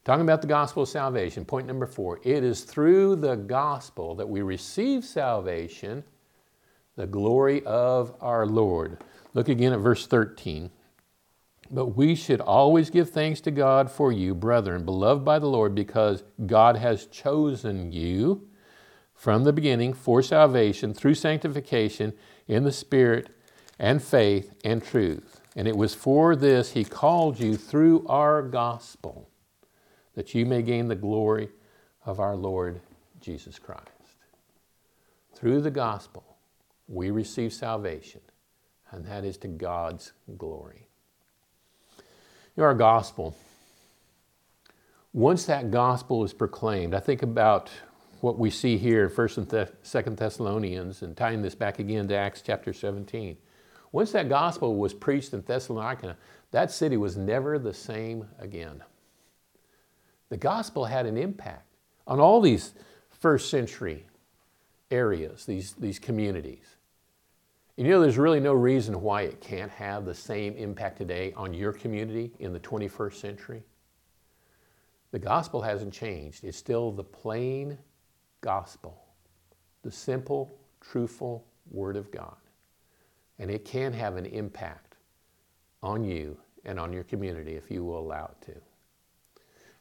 Talking 0.05 0.23
about 0.23 0.41
the 0.41 0.47
gospel 0.47 0.85
of 0.85 0.89
salvation, 0.89 1.45
point 1.45 1.67
number 1.67 1.87
four 1.87 2.21
it 2.23 2.45
is 2.45 2.63
through 2.63 3.17
the 3.17 3.35
gospel 3.35 4.15
that 4.15 4.29
we 4.29 4.41
receive 4.41 5.05
salvation, 5.05 6.05
the 6.97 7.07
glory 7.07 7.65
of 7.67 8.15
our 8.21 8.47
Lord. 8.47 8.99
Look 9.35 9.49
again 9.49 9.73
at 9.73 9.81
verse 9.81 10.07
13. 10.07 10.71
But 11.73 11.97
we 11.97 12.15
should 12.15 12.41
always 12.41 12.91
give 12.91 13.11
thanks 13.11 13.41
to 13.43 13.51
God 13.51 13.91
for 13.91 14.11
you, 14.11 14.35
brethren, 14.35 14.85
beloved 14.85 15.25
by 15.25 15.39
the 15.39 15.47
Lord, 15.47 15.75
because 15.75 16.25
God 16.47 16.77
has 16.77 17.07
chosen 17.07 17.93
you 17.93 18.49
from 19.15 19.45
the 19.45 19.53
beginning 19.53 19.93
for 19.93 20.23
salvation 20.23 20.95
through 20.95 21.15
sanctification 21.15 22.13
in 22.49 22.65
the 22.65 22.73
Spirit 22.73 23.31
and 23.81 24.03
faith 24.03 24.53
and 24.63 24.85
truth. 24.85 25.41
And 25.57 25.67
it 25.67 25.77
was 25.77 25.95
for 25.95 26.37
this 26.37 26.73
he 26.73 26.85
called 26.85 27.41
you 27.41 27.57
through 27.57 28.07
our 28.07 28.43
gospel, 28.43 29.29
that 30.15 30.35
you 30.35 30.47
may 30.47 30.63
gain 30.63 30.87
the 30.87 30.95
glory 30.95 31.49
of 32.05 32.21
our 32.21 32.37
Lord 32.37 32.81
Jesus 33.21 33.59
Christ. 33.59 33.89
Through 35.35 35.63
the 35.63 35.71
gospel, 35.71 36.37
we 36.87 37.11
receive 37.11 37.53
salvation, 37.53 38.21
and 38.91 39.07
that 39.07 39.25
is 39.25 39.39
to 39.39 39.49
God's 39.49 40.13
glory. 40.37 40.87
You 41.99 42.05
know, 42.59 42.65
our 42.65 42.75
gospel, 42.75 43.35
once 45.15 45.47
that 45.47 45.71
gospel 45.71 46.23
is 46.23 46.35
proclaimed, 46.35 46.95
I 46.95 47.01
think 47.01 47.23
about 47.23 47.71
what 48.21 48.39
we 48.39 48.51
see 48.51 48.77
here 48.77 49.05
in 49.05 49.11
1st 49.11 49.39
and 49.39 49.49
2nd 49.49 50.17
Thessalonians 50.19 51.01
and 51.01 51.17
tying 51.17 51.41
this 51.41 51.55
back 51.55 51.79
again 51.79 52.07
to 52.09 52.15
Acts 52.15 52.43
chapter 52.43 52.75
17. 52.75 53.39
Once 53.93 54.13
that 54.13 54.29
gospel 54.29 54.77
was 54.77 54.95
preached 54.95 55.33
in 55.33 55.41
Thessalonica, 55.43 56.17
that 56.53 56.71
city 56.71 56.97
was 56.97 57.17
never 57.17 57.59
the 57.59 57.75
same 57.75 58.27
again. 58.39 58.83
The 60.29 60.37
gospel 60.37 60.85
had 60.85 61.07
an 61.07 61.17
impact 61.17 61.67
on 62.07 62.21
all 62.21 62.41
these 62.41 62.73
first 63.11 63.51
century 63.51 64.07
areas, 64.91 65.45
these, 65.45 65.73
these 65.75 65.99
communities. 65.99 66.77
You 67.77 67.85
know, 67.85 68.01
there's 68.01 68.19
really 68.19 68.41
no 68.41 68.53
reason 68.53 69.01
why 69.01 69.23
it 69.23 69.41
can't 69.41 69.71
have 69.73 70.05
the 70.05 70.15
same 70.15 70.55
impact 70.57 70.99
today 70.99 71.33
on 71.37 71.55
your 71.55 71.73
community 71.73 72.31
in 72.39 72.53
the 72.53 72.61
21st 72.61 73.15
century. 73.15 73.63
The 75.13 75.19
gospel 75.19 75.63
hasn't 75.63 75.93
changed. 75.93 76.45
It's 76.45 76.59
still 76.59 76.93
the 76.93 77.05
plain 77.05 77.79
gospel, 78.41 79.03
the 79.83 79.91
simple, 79.91 80.57
truthful 80.81 81.45
Word 81.71 81.97
of 81.97 82.11
God. 82.11 82.37
And 83.41 83.51
it 83.51 83.65
can 83.65 83.93
have 83.95 84.17
an 84.17 84.27
impact 84.27 84.97
on 85.83 86.05
you 86.05 86.39
and 86.65 86.79
on 86.79 86.93
your 86.93 87.05
community 87.05 87.57
if 87.57 87.71
you 87.71 87.83
will 87.83 87.99
allow 87.99 88.27
it 88.27 88.47
to. 88.53 88.61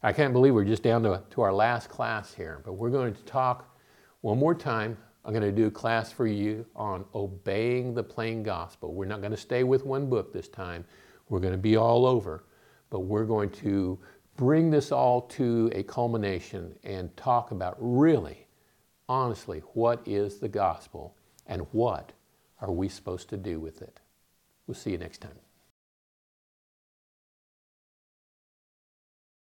I 0.02 0.12
can't 0.12 0.32
believe 0.32 0.54
we're 0.54 0.64
just 0.64 0.82
down 0.82 1.02
to, 1.02 1.22
to 1.30 1.42
our 1.42 1.52
last 1.52 1.90
class 1.90 2.32
here, 2.32 2.62
but 2.64 2.72
we're 2.72 2.90
going 2.90 3.14
to 3.14 3.22
talk 3.24 3.76
one 4.22 4.38
more 4.38 4.54
time. 4.54 4.96
I'm 5.26 5.34
going 5.34 5.42
to 5.42 5.52
do 5.52 5.66
a 5.66 5.70
class 5.70 6.10
for 6.10 6.26
you 6.26 6.64
on 6.74 7.04
obeying 7.14 7.92
the 7.92 8.02
plain 8.02 8.42
gospel. 8.42 8.94
We're 8.94 9.04
not 9.04 9.20
going 9.20 9.32
to 9.32 9.36
stay 9.36 9.62
with 9.62 9.84
one 9.84 10.08
book 10.08 10.32
this 10.32 10.48
time. 10.48 10.86
We're 11.28 11.40
going 11.40 11.52
to 11.52 11.58
be 11.58 11.76
all 11.76 12.06
over, 12.06 12.44
but 12.88 13.00
we're 13.00 13.26
going 13.26 13.50
to 13.50 13.98
bring 14.36 14.70
this 14.70 14.90
all 14.90 15.20
to 15.22 15.70
a 15.74 15.82
culmination 15.82 16.74
and 16.82 17.14
talk 17.14 17.50
about 17.50 17.76
really, 17.78 18.46
honestly, 19.06 19.58
what 19.74 20.00
is 20.06 20.38
the 20.38 20.48
gospel 20.48 21.14
and 21.46 21.66
what 21.72 22.12
are 22.60 22.70
we 22.70 22.88
supposed 22.88 23.28
to 23.30 23.36
do 23.36 23.58
with 23.58 23.82
it? 23.82 24.00
We'll 24.66 24.74
see 24.74 24.90
you 24.90 24.98
next 24.98 25.20
time. 25.20 25.38